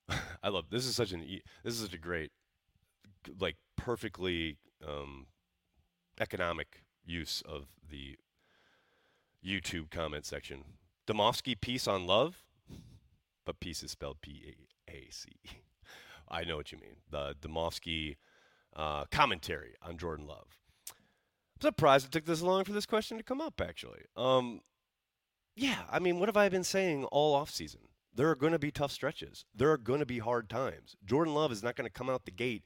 I 0.42 0.48
love 0.48 0.66
this 0.70 0.86
is 0.86 0.96
such 0.96 1.12
an 1.12 1.20
this 1.62 1.74
is 1.74 1.80
such 1.80 1.94
a 1.94 1.98
great, 1.98 2.32
like 3.40 3.56
perfectly 3.76 4.58
um, 4.86 5.26
economic 6.20 6.82
use 7.04 7.42
of 7.46 7.66
the 7.90 8.16
YouTube 9.44 9.90
comment 9.90 10.24
section. 10.24 10.64
Demovsky 11.06 11.60
piece 11.60 11.86
on 11.86 12.06
love, 12.06 12.44
but 13.44 13.60
peace 13.60 13.82
is 13.82 13.90
spelled 13.90 14.20
P 14.22 14.54
A 14.88 15.08
C. 15.10 15.32
I 16.28 16.44
know 16.44 16.56
what 16.56 16.72
you 16.72 16.78
mean. 16.78 16.96
The 17.10 17.34
Demovsky 17.40 18.16
uh, 18.76 19.04
commentary 19.10 19.74
on 19.82 19.98
Jordan 19.98 20.26
Love. 20.26 20.58
I'm 20.90 21.60
surprised 21.60 22.06
it 22.06 22.12
took 22.12 22.24
this 22.24 22.42
long 22.42 22.64
for 22.64 22.72
this 22.72 22.86
question 22.86 23.16
to 23.16 23.22
come 23.22 23.40
up, 23.40 23.60
actually. 23.60 24.02
Um, 24.16 24.60
yeah, 25.54 25.82
I 25.90 25.98
mean, 25.98 26.18
what 26.18 26.28
have 26.28 26.36
I 26.36 26.48
been 26.48 26.64
saying 26.64 27.04
all 27.04 27.40
offseason? 27.40 27.86
There 28.14 28.28
are 28.28 28.36
going 28.36 28.52
to 28.52 28.58
be 28.58 28.70
tough 28.70 28.92
stretches. 28.92 29.44
There 29.54 29.70
are 29.70 29.78
going 29.78 30.00
to 30.00 30.06
be 30.06 30.18
hard 30.18 30.48
times. 30.48 30.96
Jordan 31.04 31.34
Love 31.34 31.52
is 31.52 31.62
not 31.62 31.76
going 31.76 31.86
to 31.86 31.92
come 31.92 32.10
out 32.10 32.24
the 32.24 32.30
gate 32.30 32.62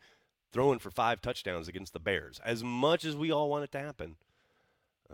throwing 0.52 0.78
for 0.78 0.90
five 0.90 1.20
touchdowns 1.20 1.68
against 1.68 1.92
the 1.92 2.00
Bears, 2.00 2.40
as 2.44 2.64
much 2.64 3.04
as 3.04 3.16
we 3.16 3.30
all 3.30 3.50
want 3.50 3.64
it 3.64 3.72
to 3.72 3.80
happen. 3.80 4.16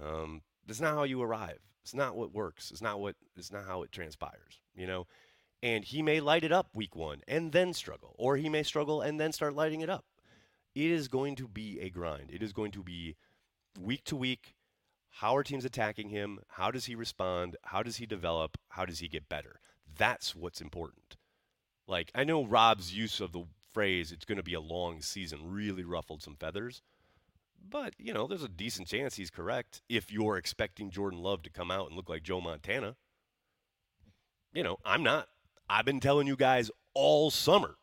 Um, 0.00 0.42
That's 0.66 0.80
not 0.80 0.94
how 0.94 1.04
you 1.04 1.22
arrive. 1.22 1.58
It's 1.82 1.94
not 1.94 2.16
what 2.16 2.32
works. 2.32 2.70
It's 2.70 2.80
not 2.82 3.00
what. 3.00 3.16
It's 3.36 3.52
not 3.52 3.66
how 3.66 3.82
it 3.82 3.92
transpires. 3.92 4.60
You 4.74 4.86
know, 4.86 5.06
and 5.64 5.82
he 5.82 6.02
may 6.02 6.20
light 6.20 6.44
it 6.44 6.52
up 6.52 6.68
week 6.74 6.94
one 6.94 7.22
and 7.26 7.50
then 7.52 7.72
struggle, 7.72 8.14
or 8.18 8.36
he 8.36 8.50
may 8.50 8.62
struggle 8.62 9.00
and 9.00 9.18
then 9.18 9.32
start 9.32 9.54
lighting 9.54 9.80
it 9.80 9.88
up. 9.88 10.04
It 10.74 10.90
is 10.90 11.08
going 11.08 11.36
to 11.36 11.48
be 11.48 11.80
a 11.80 11.88
grind. 11.88 12.30
It 12.30 12.42
is 12.42 12.52
going 12.52 12.70
to 12.72 12.82
be 12.82 13.16
week 13.80 14.04
to 14.04 14.16
week. 14.16 14.54
How 15.08 15.34
are 15.34 15.42
teams 15.42 15.64
attacking 15.64 16.10
him? 16.10 16.40
How 16.48 16.70
does 16.70 16.84
he 16.84 16.94
respond? 16.94 17.56
How 17.62 17.82
does 17.82 17.96
he 17.96 18.04
develop? 18.04 18.58
How 18.68 18.84
does 18.84 18.98
he 18.98 19.08
get 19.08 19.28
better? 19.28 19.60
That's 19.96 20.36
what's 20.36 20.60
important. 20.60 21.16
Like, 21.86 22.10
I 22.14 22.24
know 22.24 22.44
Rob's 22.44 22.94
use 22.94 23.20
of 23.20 23.32
the 23.32 23.44
phrase, 23.72 24.12
it's 24.12 24.26
going 24.26 24.36
to 24.36 24.42
be 24.42 24.54
a 24.54 24.60
long 24.60 25.00
season, 25.00 25.50
really 25.50 25.84
ruffled 25.84 26.22
some 26.22 26.36
feathers. 26.36 26.82
But, 27.66 27.94
you 27.96 28.12
know, 28.12 28.26
there's 28.26 28.42
a 28.42 28.48
decent 28.48 28.88
chance 28.88 29.14
he's 29.14 29.30
correct 29.30 29.80
if 29.88 30.12
you're 30.12 30.36
expecting 30.36 30.90
Jordan 30.90 31.22
Love 31.22 31.42
to 31.44 31.50
come 31.50 31.70
out 31.70 31.86
and 31.86 31.96
look 31.96 32.10
like 32.10 32.22
Joe 32.22 32.42
Montana. 32.42 32.96
You 34.52 34.62
know, 34.62 34.76
I'm 34.84 35.02
not. 35.02 35.28
I've 35.74 35.84
been 35.84 35.98
telling 35.98 36.28
you 36.28 36.36
guys 36.36 36.70
all 36.94 37.32
summer. 37.32 37.74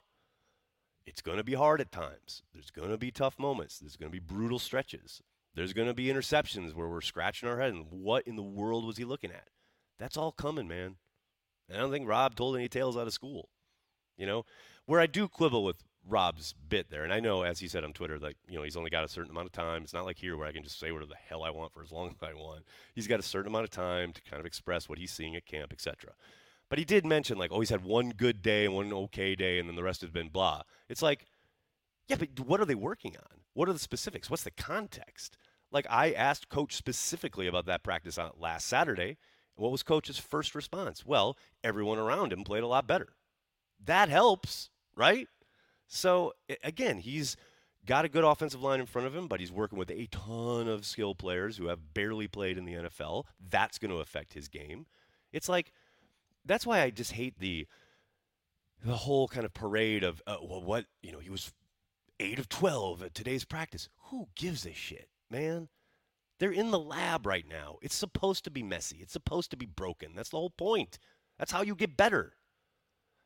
It's 1.06 1.21
going 1.21 1.39
to 1.39 1.43
be 1.43 1.56
hard 1.56 1.82
at 1.82 1.91
times. 1.91 2.41
There's 2.54 2.71
going 2.71 2.89
to 2.89 2.97
be 2.97 3.12
tough 3.12 3.38
moments. 3.38 3.80
There's 3.80 3.97
going 3.97 4.10
to 4.10 4.17
be 4.17 4.25
brutal 4.25 4.60
stretches. 4.60 5.21
There's 5.56 5.73
going 5.73 5.89
to 5.89 5.93
be 5.93 6.06
interceptions 6.06 6.73
where 6.73 6.88
we're 6.88 7.01
scratching 7.01 7.49
our 7.49 7.60
head 7.60 7.73
and 7.73 7.88
what 7.89 8.25
in 8.25 8.38
the 8.38 8.43
world 8.43 8.86
was 8.86 8.95
he 8.95 9.04
looking 9.04 9.32
at? 9.32 9.49
That's 9.99 10.15
all 10.15 10.32
coming, 10.32 10.69
man. 10.69 10.95
I 11.69 11.80
don't 11.80 11.91
think 11.91 12.08
Rob 12.08 12.36
told 12.36 12.56
any 12.56 12.69
tales 12.69 12.95
out 12.95 13.08
of 13.08 13.13
school. 13.13 13.49
You 14.15 14.25
know, 14.25 14.45
where 14.86 15.01
I 15.01 15.06
do 15.06 15.27
quibble 15.27 15.65
with 15.65 15.84
Rob's 16.08 16.54
bit 16.54 16.89
there, 16.91 17.04
and 17.04 17.13
I 17.13 17.19
know, 17.19 17.43
as 17.43 17.60
he 17.60 17.67
said 17.67 17.84
on 17.84 17.91
Twitter, 17.91 18.19
like 18.19 18.38
you 18.47 18.56
know, 18.58 18.63
he's 18.63 18.77
only 18.77 18.89
got 18.89 19.04
a 19.04 19.10
certain 19.10 19.32
amount 19.32 19.47
of 19.47 19.51
time. 19.51 19.84
It's 19.84 19.93
not 19.93 20.06
like 20.06 20.17
here 20.17 20.38
where 20.38 20.47
I 20.47 20.54
can 20.54 20.63
just 20.63 20.80
say 20.80 20.91
whatever 20.91 21.10
the 21.10 21.15
hell 21.15 21.43
I 21.43 21.49
want 21.49 21.73
for 21.73 21.84
as 21.84 21.91
long 21.91 22.08
as 22.21 22.23
I 22.23 22.34
want. 22.34 22.63
He's 22.95 23.08
got 23.08 23.19
a 23.19 23.23
certain 23.23 23.47
amount 23.51 23.65
of 23.65 23.69
time 23.71 24.13
to 24.13 24.21
kind 24.21 24.39
of 24.39 24.45
express 24.45 24.88
what 24.88 24.97
he's 24.97 25.12
seeing 25.12 25.36
at 25.36 25.45
camp, 25.45 25.73
etc. 25.73 26.13
But 26.71 26.79
he 26.79 26.86
did 26.86 27.05
mention 27.05 27.38
like, 27.38 27.51
oh, 27.51 27.60
he's 27.60 27.69
had 27.69 27.84
one 27.84 28.12
good 28.12 28.41
day 28.41 28.63
and 28.63 28.73
one 28.73 28.93
okay 28.93 29.36
day, 29.36 29.60
and 29.60 29.67
then 29.67 29.75
the 29.75 29.84
rest 29.84 29.99
has 30.01 30.10
been 30.10 30.29
blah. 30.29 30.62
It's 30.88 31.01
like, 31.01 31.25
yeah, 32.07 32.15
but 32.15 32.39
what 32.39 32.62
are 32.62 32.65
they 32.65 32.75
working 32.75 33.17
on? 33.17 33.41
What 33.53 33.67
are 33.67 33.73
the 33.73 33.77
specifics? 33.77 34.29
What's 34.29 34.43
the 34.43 34.51
context? 34.51 35.36
Like 35.69 35.86
I 35.89 36.13
asked 36.13 36.47
coach 36.47 36.73
specifically 36.73 37.45
about 37.45 37.65
that 37.65 37.84
practice 37.84 38.17
on 38.17 38.31
last 38.39 38.67
Saturday. 38.67 39.17
What 39.55 39.73
was 39.73 39.84
coach's 39.84 40.17
first 40.17 40.55
response? 40.55 41.05
Well, 41.05 41.36
everyone 41.62 41.97
around 41.97 42.31
him 42.31 42.45
played 42.45 42.63
a 42.63 42.67
lot 42.67 42.88
better. 42.88 43.10
That 43.84 44.07
helps, 44.07 44.69
right? 44.95 45.27
So 45.88 46.31
again, 46.63 46.99
he's 46.99 47.36
got 47.86 48.05
a 48.05 48.10
good 48.10 48.23
offensive 48.23 48.63
line 48.63 48.79
in 48.79 48.86
front 48.86 49.07
of 49.07 49.15
him, 49.15 49.27
but 49.27 49.41
he's 49.41 49.51
working 49.51 49.77
with 49.77 49.91
a 49.91 50.07
ton 50.10 50.69
of 50.69 50.86
skill 50.86 51.15
players 51.15 51.57
who 51.57 51.67
have 51.67 51.93
barely 51.93 52.29
played 52.29 52.57
in 52.57 52.63
the 52.63 52.75
NFL. 52.75 53.25
That's 53.49 53.77
going 53.77 53.91
to 53.91 53.99
affect 53.99 54.36
his 54.36 54.47
game. 54.47 54.86
It's 55.34 55.49
like 55.49 55.73
that's 56.45 56.65
why 56.65 56.82
I 56.82 56.89
just 56.89 57.13
hate 57.13 57.39
the 57.39 57.67
the 58.84 58.95
whole 58.95 59.27
kind 59.27 59.45
of 59.45 59.54
parade 59.54 60.04
of 60.04 60.21
uh, 60.25 60.38
well, 60.41 60.62
what 60.62 60.86
you 61.01 61.12
know, 61.12 61.19
he 61.19 61.30
was 61.30 61.54
eight 62.19 62.39
of 62.39 62.49
twelve 62.49 63.04
at 63.04 63.13
today's 63.13 63.45
practice. 63.45 63.89
Who 64.10 64.27
gives 64.36 64.65
a 64.65 64.73
shit, 64.73 65.10
man? 65.30 65.69
They're 66.39 66.51
in 66.51 66.71
the 66.71 66.80
lab 66.80 67.27
right 67.27 67.45
now. 67.47 67.77
It's 67.84 67.95
supposed 67.95 68.43
to 68.45 68.51
be 68.51 68.63
messy. 68.63 68.97
It's 69.01 69.13
supposed 69.13 69.51
to 69.51 69.58
be 69.58 69.67
broken. 69.67 70.15
That's 70.15 70.30
the 70.30 70.38
whole 70.38 70.49
point. 70.49 70.97
That's 71.38 71.51
how 71.51 71.62
you 71.62 71.75
get 71.75 71.97
better. 71.97 72.34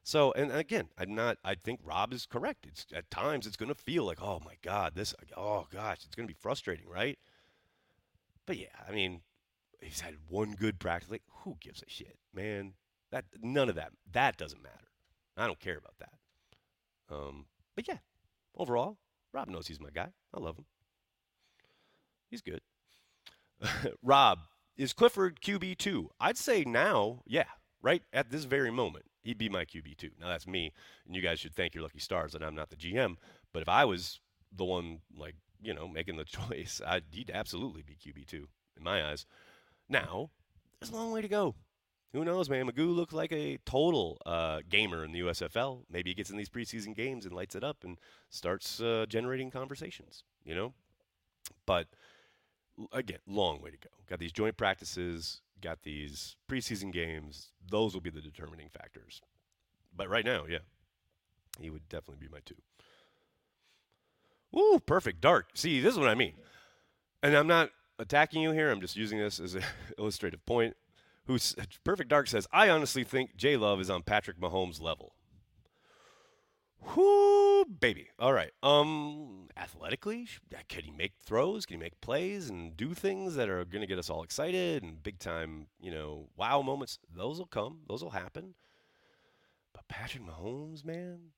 So, 0.03 0.33
and 0.33 0.51
again, 0.51 0.89
I'm 0.97 1.15
not. 1.15 1.37
I 1.43 1.55
think 1.55 1.79
Rob 1.83 2.13
is 2.13 2.25
correct. 2.25 2.67
It's 2.67 2.85
at 2.93 3.09
times 3.09 3.47
it's 3.47 3.55
going 3.55 3.73
to 3.73 3.75
feel 3.75 4.03
like, 4.03 4.21
oh 4.21 4.41
my 4.45 4.55
God, 4.61 4.93
this. 4.95 5.15
Oh 5.35 5.65
gosh, 5.73 5.99
it's 6.05 6.15
going 6.15 6.27
to 6.27 6.33
be 6.33 6.37
frustrating, 6.39 6.87
right? 6.87 7.17
But 8.45 8.57
yeah, 8.57 8.67
I 8.87 8.91
mean, 8.91 9.21
he's 9.81 10.01
had 10.01 10.15
one 10.27 10.51
good 10.51 10.77
practice. 10.77 11.09
Like, 11.09 11.23
who 11.43 11.57
gives 11.59 11.81
a 11.81 11.89
shit, 11.89 12.17
man? 12.33 12.73
That 13.15 13.23
none 13.41 13.69
of 13.69 13.75
that. 13.75 13.93
That 14.11 14.35
doesn't 14.35 14.61
matter. 14.61 14.89
I 15.37 15.47
don't 15.47 15.59
care 15.59 15.77
about 15.77 15.93
that. 15.99 17.15
Um, 17.15 17.45
but 17.73 17.87
yeah, 17.87 17.99
overall, 18.57 18.97
Rob 19.31 19.47
knows 19.47 19.67
he's 19.67 19.79
my 19.79 19.89
guy. 19.89 20.09
I 20.33 20.39
love 20.41 20.57
him. 20.57 20.65
He's 22.29 22.41
good. 22.41 22.59
Rob, 24.03 24.39
is 24.75 24.91
Clifford 24.91 25.39
QB 25.39 25.77
two? 25.77 26.09
I'd 26.19 26.37
say 26.37 26.65
now, 26.65 27.21
yeah, 27.25 27.45
right 27.81 28.01
at 28.11 28.31
this 28.31 28.43
very 28.43 28.69
moment 28.69 29.05
he'd 29.21 29.37
be 29.37 29.47
my 29.47 29.63
QB 29.63 29.95
two. 29.95 30.11
Now 30.19 30.27
that's 30.27 30.45
me, 30.45 30.73
and 31.07 31.15
you 31.15 31.21
guys 31.21 31.39
should 31.39 31.55
thank 31.55 31.73
your 31.73 31.83
lucky 31.83 31.99
stars 31.99 32.33
that 32.33 32.43
I'm 32.43 32.53
not 32.53 32.69
the 32.69 32.75
GM. 32.75 33.15
But 33.53 33.61
if 33.61 33.69
I 33.69 33.85
was 33.85 34.19
the 34.53 34.65
one, 34.65 34.99
like 35.17 35.35
you 35.61 35.73
know, 35.73 35.87
making 35.87 36.17
the 36.17 36.25
choice, 36.49 36.81
I'd, 36.85 37.03
he'd 37.11 37.31
absolutely 37.33 37.81
be 37.81 37.95
QB 37.95 38.27
two 38.27 38.49
in 38.75 38.83
my 38.83 39.09
eyes. 39.09 39.25
Now, 39.87 40.31
there's 40.81 40.91
a 40.91 40.95
long 40.95 41.13
way 41.13 41.21
to 41.21 41.29
go. 41.29 41.55
Who 42.15 42.23
knows, 42.23 42.49
man? 42.49 42.69
McGough 42.69 42.95
looks 42.95 43.13
like 43.13 43.33
a 43.33 43.57
total 43.65 44.21
uh, 44.25 44.61
gamer 44.69 45.03
in 45.03 45.11
the 45.11 45.19
USFL. 45.19 45.81
Maybe 45.91 46.11
he 46.11 46.13
gets 46.13 46.29
in 46.29 46.37
these 46.37 46.49
preseason 46.49 46.95
games 46.95 47.25
and 47.25 47.35
lights 47.35 47.55
it 47.55 47.63
up 47.63 47.83
and 47.83 47.97
starts 48.29 48.79
uh, 48.79 49.05
generating 49.09 49.51
conversations. 49.51 50.23
You 50.45 50.55
know, 50.55 50.73
but 51.65 51.87
again, 52.93 53.19
long 53.27 53.61
way 53.61 53.71
to 53.71 53.77
go. 53.77 53.89
Got 54.07 54.19
these 54.19 54.31
joint 54.31 54.55
practices 54.55 55.41
got 55.61 55.83
these 55.83 56.35
preseason 56.49 56.93
games. 56.93 57.51
Those 57.69 57.93
will 57.93 58.01
be 58.01 58.09
the 58.09 58.21
determining 58.21 58.69
factors. 58.69 59.21
But 59.95 60.09
right 60.09 60.25
now, 60.25 60.45
yeah, 60.47 60.59
he 61.59 61.69
would 61.69 61.87
definitely 61.89 62.25
be 62.25 62.31
my 62.31 62.39
two. 62.45 62.55
Ooh, 64.57 64.79
perfect. 64.79 65.21
Dark. 65.21 65.49
See, 65.55 65.81
this 65.81 65.93
is 65.93 65.99
what 65.99 66.09
I 66.09 66.15
mean. 66.15 66.35
And 67.23 67.35
I'm 67.35 67.47
not 67.47 67.71
attacking 67.99 68.41
you 68.41 68.51
here. 68.51 68.71
I'm 68.71 68.79
just 68.79 68.95
using 68.95 69.19
this 69.19 69.39
as 69.39 69.55
an 69.55 69.63
illustrative 69.97 70.45
point. 70.45 70.75
Who's 71.25 71.55
perfect 71.83 72.09
dark 72.09 72.27
says, 72.27 72.47
I 72.51 72.69
honestly 72.69 73.03
think 73.03 73.35
J 73.35 73.57
Love 73.57 73.79
is 73.79 73.89
on 73.89 74.03
Patrick 74.03 74.39
Mahomes' 74.39 74.81
level. 74.81 75.15
Whoo, 76.95 77.65
baby. 77.65 78.09
All 78.19 78.33
right. 78.33 78.51
Um, 78.61 79.47
athletically, 79.57 80.27
can 80.67 80.83
he 80.83 80.91
make 80.91 81.13
throws? 81.25 81.65
Can 81.65 81.77
he 81.77 81.83
make 81.83 81.99
plays 81.99 82.49
and 82.49 82.77
do 82.77 82.93
things 82.93 83.35
that 83.35 83.49
are 83.49 83.65
going 83.65 83.81
to 83.81 83.87
get 83.87 83.97
us 83.97 84.09
all 84.09 84.21
excited 84.21 84.83
and 84.83 85.01
big 85.01 85.17
time, 85.17 85.67
you 85.79 85.89
know, 85.89 86.29
wow 86.37 86.61
moments? 86.61 86.99
Those 87.15 87.39
will 87.39 87.47
come. 87.47 87.79
Those 87.87 88.03
will 88.03 88.11
happen. 88.11 88.53
But 89.73 89.87
Patrick 89.87 90.23
Mahomes, 90.23 90.85
man, 90.85 91.31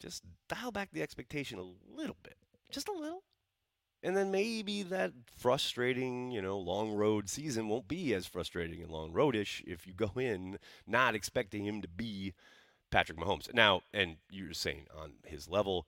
just 0.00 0.22
dial 0.48 0.72
back 0.72 0.90
the 0.92 1.02
expectation 1.02 1.58
a 1.58 1.94
little 1.94 2.16
bit, 2.22 2.36
just 2.70 2.88
a 2.88 2.92
little. 2.92 3.22
And 4.02 4.16
then 4.16 4.30
maybe 4.30 4.82
that 4.84 5.12
frustrating, 5.36 6.30
you 6.30 6.40
know, 6.40 6.58
long 6.58 6.92
road 6.92 7.28
season 7.28 7.68
won't 7.68 7.88
be 7.88 8.14
as 8.14 8.26
frustrating 8.26 8.80
and 8.80 8.90
long 8.90 9.12
roadish 9.12 9.62
if 9.66 9.86
you 9.86 9.92
go 9.92 10.12
in 10.16 10.58
not 10.86 11.14
expecting 11.14 11.64
him 11.64 11.82
to 11.82 11.88
be 11.88 12.34
Patrick 12.90 13.18
Mahomes. 13.18 13.52
Now, 13.52 13.82
and 13.92 14.16
you're 14.30 14.52
saying 14.52 14.86
on 14.96 15.14
his 15.24 15.48
level, 15.48 15.86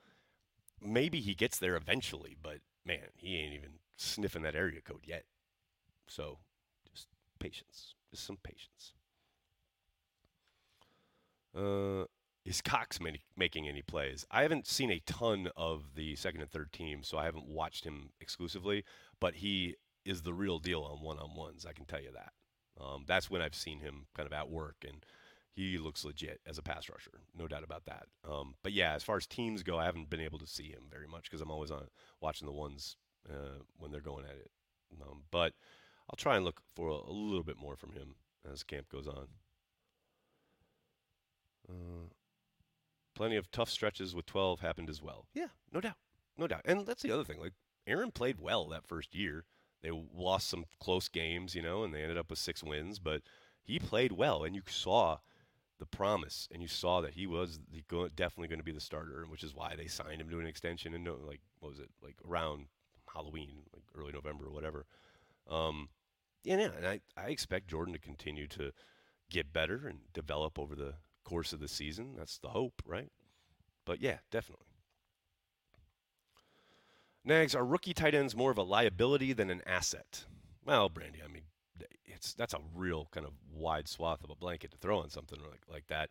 maybe 0.83 1.21
he 1.21 1.35
gets 1.35 1.59
there 1.59 1.77
eventually, 1.77 2.37
but 2.43 2.59
man, 2.85 3.11
he 3.17 3.37
ain't 3.37 3.55
even 3.55 3.71
sniffing 3.97 4.43
that 4.43 4.57
area 4.57 4.81
code 4.81 5.05
yet. 5.05 5.25
So 6.07 6.39
just 6.91 7.09
patience, 7.39 7.95
just 8.11 8.27
some 8.27 8.39
patience. 8.43 8.95
Uh, 11.57 12.05
is 12.49 12.63
Cox 12.63 12.99
many, 12.99 13.21
making 13.37 13.69
any 13.69 13.83
plays? 13.83 14.25
I 14.31 14.41
haven't 14.41 14.67
seen 14.67 14.91
a 14.91 15.01
ton 15.01 15.51
of 15.55 15.95
the 15.95 16.17
second 16.17 16.41
and 16.41 16.51
third 16.51 16.73
team, 16.73 17.03
so 17.03 17.19
I 17.19 17.27
haven't 17.27 17.47
watched 17.47 17.85
him 17.85 18.09
exclusively, 18.23 18.85
but 19.21 19.35
he 19.35 19.77
is 20.07 20.23
the 20.23 20.33
real 20.33 20.59
deal 20.59 20.81
on 20.83 21.03
one 21.03 21.19
on 21.19 21.37
ones. 21.37 21.67
I 21.69 21.73
can 21.75 21.85
tell 21.85 22.01
you 22.01 22.11
that. 22.15 22.33
Um, 22.83 23.05
that's 23.07 23.29
when 23.31 23.43
I've 23.43 23.55
seen 23.55 23.81
him 23.81 24.07
kind 24.17 24.27
of 24.27 24.33
at 24.33 24.49
work 24.49 24.77
and 24.87 25.05
he 25.53 25.77
looks 25.77 26.05
legit 26.05 26.41
as 26.47 26.57
a 26.57 26.63
pass 26.63 26.89
rusher, 26.89 27.21
no 27.37 27.47
doubt 27.47 27.65
about 27.65 27.85
that. 27.85 28.07
Um, 28.27 28.55
but 28.63 28.73
yeah, 28.73 28.95
as 28.95 29.03
far 29.03 29.17
as 29.17 29.27
teams 29.27 29.63
go, 29.63 29.79
I 29.79 29.85
haven't 29.85 30.09
been 30.09 30.21
able 30.21 30.39
to 30.39 30.47
see 30.47 30.71
him 30.71 30.85
very 30.91 31.07
much 31.07 31.25
because 31.25 31.43
I'm 31.43 31.51
always 31.51 31.71
on 31.71 31.89
watching 32.21 32.47
the 32.47 32.53
ones 32.53 32.97
uh, 33.29 33.59
when 33.77 33.91
they're 33.91 34.01
going 34.01 34.25
at 34.25 34.37
it. 34.37 34.51
Um, 35.03 35.25
but 35.31 35.53
I'll 36.09 36.17
try 36.17 36.37
and 36.37 36.45
look 36.47 36.63
for 36.75 36.89
a, 36.89 37.11
a, 37.11 37.13
little 37.13 37.43
bit 37.43 37.59
more 37.59 37.77
from 37.77 37.93
him 37.93 38.15
as 38.51 38.63
camp 38.63 38.89
goes 38.89 39.07
on. 39.07 39.27
Uh, 41.69 42.09
plenty 43.19 43.35
of 43.35 43.51
tough 43.51 43.69
stretches 43.69 44.15
with 44.15 44.27
12 44.27 44.61
happened 44.61 44.89
as 44.89 45.03
well. 45.03 45.27
Yeah, 45.35 45.49
no 45.73 45.81
doubt, 45.81 45.97
no 46.39 46.47
doubt. 46.47 46.63
And 46.65 46.87
that's 46.87 47.03
the 47.03 47.11
other 47.11 47.25
thing. 47.25 47.41
Like 47.41 47.53
Aaron 47.85 48.13
played 48.13 48.41
well 48.41 48.69
that 48.69 48.87
first 48.87 49.13
year. 49.13 49.45
They 49.83 49.91
lost 49.91 50.49
some 50.49 50.65
close 50.81 51.09
games, 51.09 51.55
you 51.55 51.63
know, 51.63 51.83
and 51.83 51.93
they 51.93 52.03
ended 52.03 52.17
up 52.17 52.31
with 52.31 52.39
six 52.39 52.63
wins, 52.63 53.01
but 53.01 53.23
he 53.63 53.81
played 53.81 54.13
well, 54.13 54.45
and 54.45 54.55
you 54.55 54.63
saw 54.69 55.19
the 55.81 55.87
promise, 55.87 56.49
and 56.53 56.63
you 56.63 56.69
saw 56.69 57.01
that 57.01 57.15
he 57.15 57.27
was 57.27 57.59
definitely 58.17 58.49
going 58.49 58.61
to 58.61 58.65
be 58.65 58.73
the 58.73 58.81
starter, 58.81 59.25
which 59.29 59.43
is 59.43 59.55
why 59.55 59.75
they 59.77 59.87
signed 59.89 60.21
him 60.21 60.31
to 60.31 60.41
an 60.41 60.47
extension 60.47 60.95
and 60.95 61.05
like 61.27 61.41
what 61.59 61.71
was 61.71 61.81
it 61.81 61.91
like 62.03 62.17
around 62.29 62.67
Halloween, 63.13 63.63
like 63.73 63.85
early 63.97 64.13
November 64.13 64.47
or 64.47 64.53
whatever. 64.53 64.87
Um, 65.51 65.89
and 66.47 66.61
yeah, 66.61 66.71
and 66.77 66.87
I, 66.87 67.01
I 67.17 67.27
expect 67.31 67.69
Jordan 67.69 67.95
to 67.95 68.01
continue 68.01 68.47
to 68.49 68.73
get 69.29 69.53
better 69.53 69.87
and 69.89 69.99
develop 70.13 70.59
over 70.59 70.75
the 70.75 70.95
course 71.29 71.53
of 71.53 71.61
the 71.61 71.69
season. 71.69 72.15
That's 72.17 72.39
the 72.39 72.49
hope, 72.49 72.83
right? 72.87 73.11
But 73.85 74.01
yeah, 74.01 74.19
definitely. 74.31 74.65
Nags, 77.23 77.55
are 77.55 77.67
rookie 77.67 77.93
tight 77.93 78.15
ends 78.15 78.35
more 78.35 78.51
of 78.51 78.57
a 78.57 78.63
liability 78.63 79.35
than 79.35 79.51
an 79.51 79.61
asset? 79.67 80.25
Well, 80.65 80.89
Brandy, 80.89 81.21
I 81.23 81.29
mean, 81.29 81.43
it's 82.07 82.33
that's 82.33 82.55
a 82.55 82.61
real 82.75 83.09
kind 83.11 83.27
of 83.27 83.33
wide 83.53 83.89
swath 83.89 84.25
of 84.25 84.31
a 84.31 84.35
blanket 84.35 84.71
to 84.71 84.79
throw 84.79 85.01
on 85.01 85.11
something 85.11 85.39
like 85.39 85.61
like 85.71 85.87
that. 85.89 86.09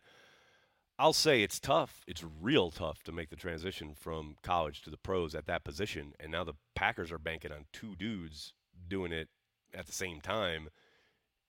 I'll 1.00 1.12
say 1.12 1.42
it's 1.42 1.58
tough. 1.58 2.02
It's 2.06 2.24
real 2.40 2.70
tough 2.70 3.02
to 3.04 3.12
make 3.12 3.30
the 3.30 3.36
transition 3.36 3.94
from 3.94 4.36
college 4.42 4.82
to 4.82 4.90
the 4.90 4.96
pros 4.96 5.34
at 5.34 5.46
that 5.46 5.64
position. 5.64 6.12
And 6.20 6.30
now 6.30 6.44
the 6.44 6.54
Packers 6.76 7.10
are 7.10 7.18
banking 7.18 7.52
on 7.52 7.66
two 7.72 7.96
dudes 7.96 8.52
doing 8.88 9.12
it 9.12 9.28
at 9.74 9.86
the 9.86 9.92
same 9.92 10.20
time 10.20 10.68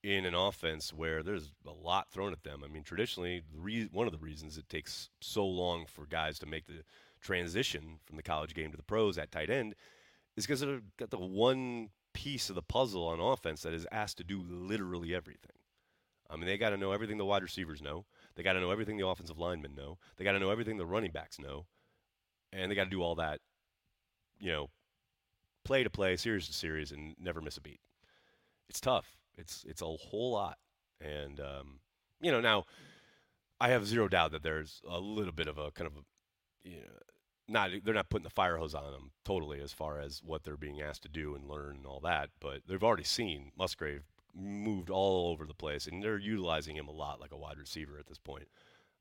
in 0.04 0.26
an 0.26 0.34
offense 0.34 0.94
where 0.94 1.22
there's 1.22 1.52
a 1.68 1.72
lot 1.72 2.10
thrown 2.10 2.32
at 2.32 2.44
them. 2.44 2.64
I 2.64 2.68
mean, 2.68 2.84
traditionally, 2.84 3.42
re- 3.54 3.90
one 3.92 4.08
of 4.08 4.14
the 4.14 4.20
reasons 4.20 4.58
it 4.58 4.70
takes 4.70 5.10
so 5.20 5.46
long 5.46 5.86
for 5.86 6.06
guys 6.06 6.40
to 6.40 6.46
make 6.46 6.68
the 6.68 6.84
transition 7.20 8.00
from 8.06 8.16
the 8.16 8.24
college 8.24 8.54
game 8.54 8.72
to 8.72 8.78
the 8.78 8.84
pros 8.84 9.18
at 9.18 9.32
tight 9.32 9.50
end 9.50 9.76
is 10.38 10.46
because 10.46 10.62
they've 10.62 10.82
got 10.98 11.10
the 11.10 11.18
one 11.18 11.90
piece 12.14 12.50
of 12.50 12.56
the 12.56 12.62
puzzle 12.62 13.08
on 13.08 13.20
offense 13.20 13.62
that 13.62 13.74
is 13.74 13.88
asked 13.92 14.18
to 14.18 14.24
do 14.24 14.42
literally 14.48 15.14
everything. 15.14 15.52
I 16.30 16.36
mean, 16.36 16.46
they 16.46 16.58
got 16.58 16.70
to 16.70 16.78
know 16.78 16.92
everything 16.92 17.18
the 17.18 17.26
wide 17.26 17.44
receivers 17.44 17.82
know. 17.82 18.06
They 18.36 18.44
got 18.44 18.54
to 18.54 18.62
know 18.62 18.72
everything 18.72 18.98
the 18.98 19.08
offensive 19.08 19.40
linemen 19.40 19.76
know. 19.76 19.98
They 20.16 20.24
got 20.24 20.34
to 20.34 20.40
know 20.40 20.52
everything 20.52 20.78
the 20.78 20.86
running 20.86 21.12
backs 21.12 21.40
know. 21.40 21.66
And 22.54 22.72
they 22.72 22.76
got 22.76 22.86
to 22.86 22.90
do 22.90 23.02
all 23.02 23.16
that, 23.16 23.40
you 24.40 24.52
know, 24.52 24.70
play 25.66 25.84
to 25.84 25.90
play, 25.90 26.16
series 26.16 26.48
to 26.48 26.54
series, 26.54 26.92
and 26.92 27.16
never 27.20 27.42
miss 27.42 27.58
a 27.58 27.62
beat. 27.62 27.80
It's 28.70 28.80
tough. 28.80 29.19
It's 29.40 29.66
it's 29.68 29.82
a 29.82 29.86
whole 29.86 30.32
lot. 30.34 30.58
And 31.02 31.40
um, 31.40 31.80
you 32.22 32.32
know, 32.32 32.42
now 32.42 32.66
I 33.60 33.70
have 33.70 33.88
zero 33.88 34.08
doubt 34.08 34.32
that 34.32 34.44
there's 34.44 34.82
a 34.88 35.00
little 35.00 35.34
bit 35.34 35.48
of 35.48 35.58
a 35.58 35.72
kind 35.72 35.88
of 35.88 35.98
a, 35.98 36.70
you 36.70 36.78
know, 36.78 36.88
not 37.48 37.72
they're 37.84 37.94
not 37.94 38.10
putting 38.10 38.24
the 38.24 38.30
fire 38.30 38.58
hose 38.58 38.76
on 38.76 38.92
them 38.92 39.12
totally 39.26 39.60
as 39.62 39.74
far 39.74 40.00
as 40.00 40.22
what 40.24 40.44
they're 40.44 40.58
being 40.58 40.82
asked 40.82 41.04
to 41.04 41.10
do 41.10 41.36
and 41.36 41.50
learn 41.50 41.78
and 41.78 41.86
all 41.86 42.00
that, 42.02 42.30
but 42.40 42.62
they've 42.68 42.84
already 42.84 43.04
seen 43.04 43.52
Musgrave 43.58 44.04
moved 44.36 44.90
all 44.90 45.32
over 45.32 45.46
the 45.46 45.54
place, 45.54 45.88
and 45.88 46.02
they're 46.04 46.18
utilizing 46.18 46.76
him 46.76 46.88
a 46.88 46.92
lot 46.92 47.20
like 47.20 47.32
a 47.32 47.38
wide 47.38 47.58
receiver 47.58 47.98
at 48.00 48.08
this 48.08 48.20
point. 48.20 48.48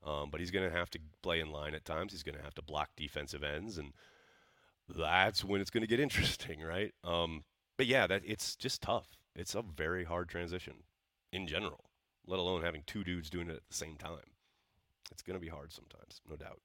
Um, 0.05 0.29
but 0.31 0.39
he's 0.39 0.51
going 0.51 0.69
to 0.69 0.75
have 0.75 0.89
to 0.91 0.99
play 1.21 1.39
in 1.39 1.51
line 1.51 1.75
at 1.75 1.85
times. 1.85 2.13
He's 2.13 2.23
going 2.23 2.37
to 2.37 2.43
have 2.43 2.55
to 2.55 2.61
block 2.61 2.89
defensive 2.95 3.43
ends, 3.43 3.77
and 3.77 3.93
that's 4.87 5.43
when 5.43 5.61
it's 5.61 5.69
going 5.69 5.81
to 5.81 5.87
get 5.87 5.99
interesting, 5.99 6.61
right? 6.61 6.93
Um, 7.03 7.43
but 7.77 7.85
yeah, 7.85 8.07
that 8.07 8.23
it's 8.25 8.55
just 8.55 8.81
tough. 8.81 9.07
It's 9.39 9.55
a 9.55 9.61
very 9.61 10.03
hard 10.03 10.27
transition 10.27 10.73
in 11.31 11.47
general, 11.47 11.85
let 12.27 12.39
alone 12.39 12.61
having 12.61 12.83
two 12.85 13.05
dudes 13.05 13.29
doing 13.29 13.49
it 13.49 13.55
at 13.55 13.65
the 13.69 13.73
same 13.73 13.95
time. 13.95 14.33
It's 15.13 15.21
going 15.21 15.39
to 15.39 15.41
be 15.41 15.47
hard 15.47 15.71
sometimes, 15.71 16.19
no 16.29 16.35
doubt. 16.35 16.59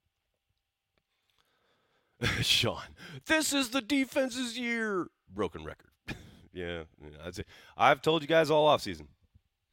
Sean, 2.42 2.82
this 3.26 3.52
is 3.52 3.68
the 3.68 3.80
defense's 3.80 4.58
year. 4.58 5.06
Broken 5.32 5.64
record. 5.64 5.90
yeah, 6.52 6.82
yeah 7.00 7.42
I've 7.76 8.02
told 8.02 8.22
you 8.22 8.28
guys 8.28 8.50
all 8.50 8.66
off 8.66 8.82
season. 8.82 9.06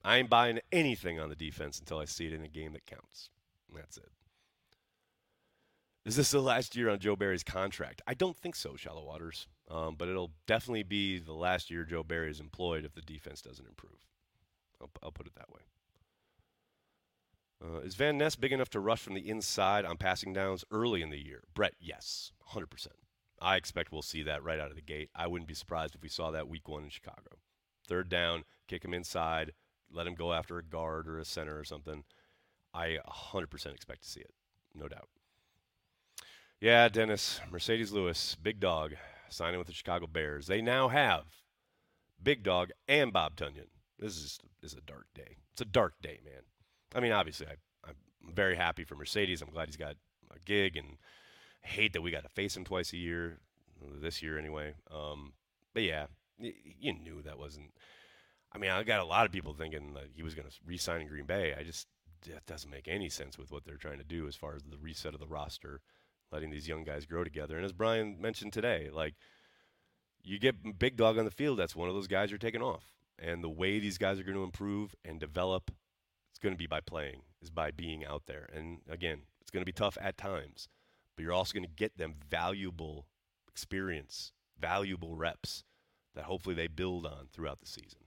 I 0.04 0.18
ain't 0.18 0.30
buying 0.30 0.60
anything 0.72 1.20
on 1.20 1.30
the 1.30 1.36
defense 1.36 1.80
until 1.80 1.98
I 1.98 2.06
see 2.06 2.28
it 2.28 2.34
in 2.34 2.44
a 2.44 2.48
game 2.48 2.74
that 2.74 2.86
counts. 2.86 3.32
That's 3.74 3.98
it. 3.98 4.12
Is 6.04 6.16
this 6.16 6.32
the 6.32 6.42
last 6.42 6.76
year 6.76 6.90
on 6.90 7.00
Joe 7.00 7.16
Barry's 7.16 7.44
contract? 7.44 8.02
I 8.08 8.16
don't 8.16 8.36
think 8.36 8.56
so, 8.56 8.76
Shallow 8.76 9.06
Waters. 9.06 9.48
Um, 9.70 9.96
but 9.98 10.10
it'll 10.10 10.32
definitely 10.48 10.84
be 10.84 11.20
the 11.20 11.34
last 11.34 11.70
year 11.70 11.86
Joe 11.86 12.04
Barry 12.04 12.32
is 12.32 12.40
employed 12.40 12.86
if 12.86 12.94
the 12.94 13.02
defense 13.02 13.42
doesn't 13.42 13.68
improve. 13.68 14.00
I'll, 14.82 14.90
I'll 15.04 15.12
put 15.12 15.28
it 15.28 15.36
that 15.36 15.52
way. 15.52 15.62
Uh, 17.64 17.80
is 17.82 17.96
Van 17.96 18.18
Ness 18.18 18.36
big 18.36 18.52
enough 18.52 18.70
to 18.72 18.80
rush 18.80 19.02
from 19.02 19.14
the 19.14 19.30
inside 19.30 19.86
on 19.86 19.98
passing 19.98 20.34
downs 20.34 20.66
early 20.72 21.04
in 21.04 21.12
the 21.12 21.24
year? 21.24 21.44
Brett, 21.54 21.76
yes, 21.80 22.32
100%. 22.54 22.88
I 23.40 23.56
expect 23.56 23.92
we'll 23.92 24.02
see 24.02 24.24
that 24.24 24.44
right 24.44 24.60
out 24.60 24.72
of 24.72 24.76
the 24.76 24.82
gate. 24.82 25.10
I 25.16 25.28
wouldn't 25.28 25.48
be 25.48 25.54
surprised 25.54 25.96
if 25.96 26.02
we 26.02 26.10
saw 26.10 26.32
that 26.32 26.48
week 26.48 26.68
one 26.68 26.84
in 26.84 26.90
Chicago. 26.90 27.40
Third 27.88 28.10
down, 28.10 28.44
kick 28.68 28.84
him 28.84 28.94
inside, 28.94 29.54
let 29.92 30.08
him 30.08 30.16
go 30.16 30.34
after 30.34 30.58
a 30.58 30.64
guard 30.64 31.08
or 31.08 31.20
a 31.20 31.26
center 31.26 31.58
or 31.58 31.64
something. 31.64 32.04
I 32.74 32.98
100% 33.08 33.74
expect 33.74 34.04
to 34.04 34.10
see 34.10 34.22
it, 34.22 34.34
no 34.74 34.88
doubt. 34.88 35.10
Yeah, 36.62 36.90
Dennis, 36.90 37.42
Marcedes 37.52 37.92
Lewis, 37.92 38.38
big 38.40 38.60
dog, 38.60 38.94
signing 39.30 39.58
with 39.58 39.66
the 39.66 39.74
Chicago 39.74 40.06
Bears. 40.06 40.46
They 40.46 40.62
now 40.62 40.90
have 40.90 41.24
Big 42.22 42.44
Dog 42.44 42.70
and 42.88 43.12
Bob 43.12 43.36
Tonyan. 43.36 43.66
This 43.98 44.16
is, 44.16 44.40
this 44.62 44.74
is 44.74 44.78
a 44.78 44.82
dark 44.82 45.08
day. 45.16 45.38
It's 45.54 45.62
a 45.62 45.66
dark 45.66 45.96
day, 46.04 46.20
man. 46.24 46.44
I 46.94 47.00
mean, 47.00 47.14
obviously, 47.14 47.48
I, 47.48 47.56
I'm 47.90 47.96
very 48.36 48.56
happy 48.56 48.84
for 48.84 48.96
Marcedes. 48.96 49.42
I'm 49.42 49.50
glad 49.50 49.70
he's 49.70 49.76
got 49.76 49.96
a 50.30 50.38
gig, 50.46 50.78
and 50.78 50.98
hate 51.64 51.94
that 51.94 52.04
we 52.04 52.12
got 52.12 52.24
to 52.24 52.30
face 52.30 52.56
him 52.56 52.64
twice 52.64 52.94
a 52.94 52.98
year, 52.98 53.40
this 54.00 54.22
year 54.22 54.38
anyway. 54.38 54.76
Um, 54.92 55.34
but 55.74 55.82
yeah, 55.82 56.06
you 56.38 56.94
knew 56.94 57.24
that 57.24 57.40
wasn't. 57.40 57.72
I 58.52 58.60
mean, 58.60 58.70
I 58.70 58.84
got 58.84 59.00
a 59.00 59.06
lot 59.06 59.26
of 59.26 59.32
people 59.32 59.56
thinking 59.56 59.96
that 59.96 60.10
he 60.14 60.22
was 60.22 60.36
going 60.36 60.48
to 60.48 60.54
re-sign 60.64 61.02
in 61.02 61.08
Green 61.08 61.26
Bay. 61.26 61.56
I 61.58 61.64
just 61.64 61.88
that 62.28 62.46
doesn't 62.46 62.70
make 62.70 62.88
any 62.88 63.10
sense 63.10 63.36
with 63.40 63.52
what 63.52 63.66
they're 63.66 63.78
trying 63.78 63.98
to 63.98 64.04
do 64.04 64.28
as 64.28 64.36
far 64.36 64.54
as 64.56 64.62
the 64.62 64.78
reset 64.78 65.16
of 65.16 65.20
the 65.20 65.26
roster, 65.26 65.82
letting 66.32 66.50
these 66.50 66.68
young 66.68 66.84
guys 66.84 67.06
grow 67.06 67.24
together. 67.24 67.56
And 67.56 67.66
as 67.66 67.74
Brian 67.74 68.20
mentioned 68.20 68.54
today, 68.54 68.90
like 68.92 69.16
you 70.24 70.40
get 70.40 70.80
big 70.80 70.98
dog 70.98 71.18
on 71.18 71.26
the 71.26 71.32
field, 71.32 71.60
that's 71.60 71.76
one 71.76 71.90
of 71.90 71.96
those 71.96 72.08
guys 72.08 72.32
you're 72.32 72.38
taking 72.38 72.62
off. 72.62 72.86
And 73.20 73.44
the 73.44 73.50
way 73.50 73.80
these 73.80 73.98
guys 73.98 74.20
are 74.20 74.24
going 74.24 74.38
to 74.38 74.44
improve 74.44 74.96
and 75.06 75.20
develop 75.20 75.72
it's 76.32 76.40
going 76.40 76.54
to 76.54 76.58
be 76.58 76.68
by 76.68 76.80
playing, 76.80 77.22
is 77.42 77.50
by 77.50 77.72
being 77.72 78.06
out 78.06 78.24
there. 78.26 78.50
And 78.54 78.80
again, 78.90 79.24
it's 79.42 79.52
going 79.52 79.62
to 79.62 79.66
be 79.66 79.74
tough 79.74 79.98
at 80.02 80.18
times, 80.18 80.70
but 81.16 81.24
you're 81.24 81.34
also 81.34 81.54
going 81.54 81.66
to 81.66 81.76
get 81.76 81.98
them 81.98 82.16
valuable 82.30 83.06
experience, 83.50 84.32
valuable 84.60 85.16
reps 85.16 85.64
that 86.16 86.26
hopefully 86.26 86.56
they 86.56 86.68
build 86.68 87.06
on 87.06 87.28
throughout 87.32 87.60
the 87.60 87.68
season. 87.68 88.01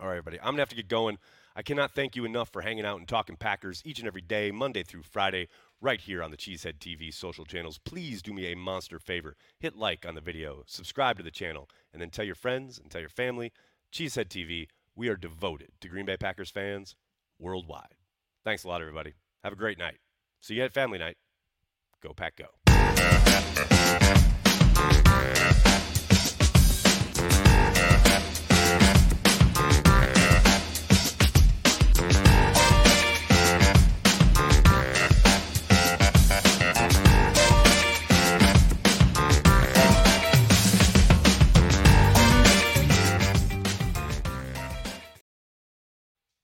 All 0.00 0.06
right, 0.06 0.16
everybody, 0.16 0.38
I'm 0.38 0.46
going 0.46 0.56
to 0.56 0.62
have 0.62 0.68
to 0.68 0.76
get 0.76 0.86
going. 0.88 1.18
I 1.56 1.62
cannot 1.62 1.90
thank 1.90 2.14
you 2.14 2.24
enough 2.24 2.50
for 2.50 2.62
hanging 2.62 2.84
out 2.84 2.98
and 2.98 3.08
talking 3.08 3.34
Packers 3.34 3.82
each 3.84 3.98
and 3.98 4.06
every 4.06 4.20
day, 4.20 4.52
Monday 4.52 4.84
through 4.84 5.02
Friday, 5.02 5.48
right 5.80 6.00
here 6.00 6.22
on 6.22 6.30
the 6.30 6.36
Cheesehead 6.36 6.78
TV 6.78 7.12
social 7.12 7.44
channels. 7.44 7.78
Please 7.78 8.22
do 8.22 8.32
me 8.32 8.52
a 8.52 8.56
monster 8.56 9.00
favor. 9.00 9.34
Hit 9.58 9.74
like 9.74 10.06
on 10.06 10.14
the 10.14 10.20
video, 10.20 10.62
subscribe 10.66 11.16
to 11.16 11.24
the 11.24 11.32
channel, 11.32 11.68
and 11.92 12.00
then 12.00 12.10
tell 12.10 12.24
your 12.24 12.36
friends 12.36 12.78
and 12.78 12.92
tell 12.92 13.00
your 13.00 13.10
family. 13.10 13.52
Cheesehead 13.92 14.28
TV, 14.28 14.68
we 14.94 15.08
are 15.08 15.16
devoted 15.16 15.72
to 15.80 15.88
Green 15.88 16.06
Bay 16.06 16.16
Packers 16.16 16.50
fans 16.50 16.94
worldwide. 17.40 17.96
Thanks 18.44 18.62
a 18.62 18.68
lot, 18.68 18.80
everybody. 18.80 19.14
Have 19.42 19.52
a 19.52 19.56
great 19.56 19.78
night. 19.78 19.98
See 20.40 20.54
you 20.54 20.62
at 20.62 20.72
family 20.72 20.98
night. 20.98 21.16
Go, 22.00 22.12
Pack, 22.12 22.36
go. 22.36 22.46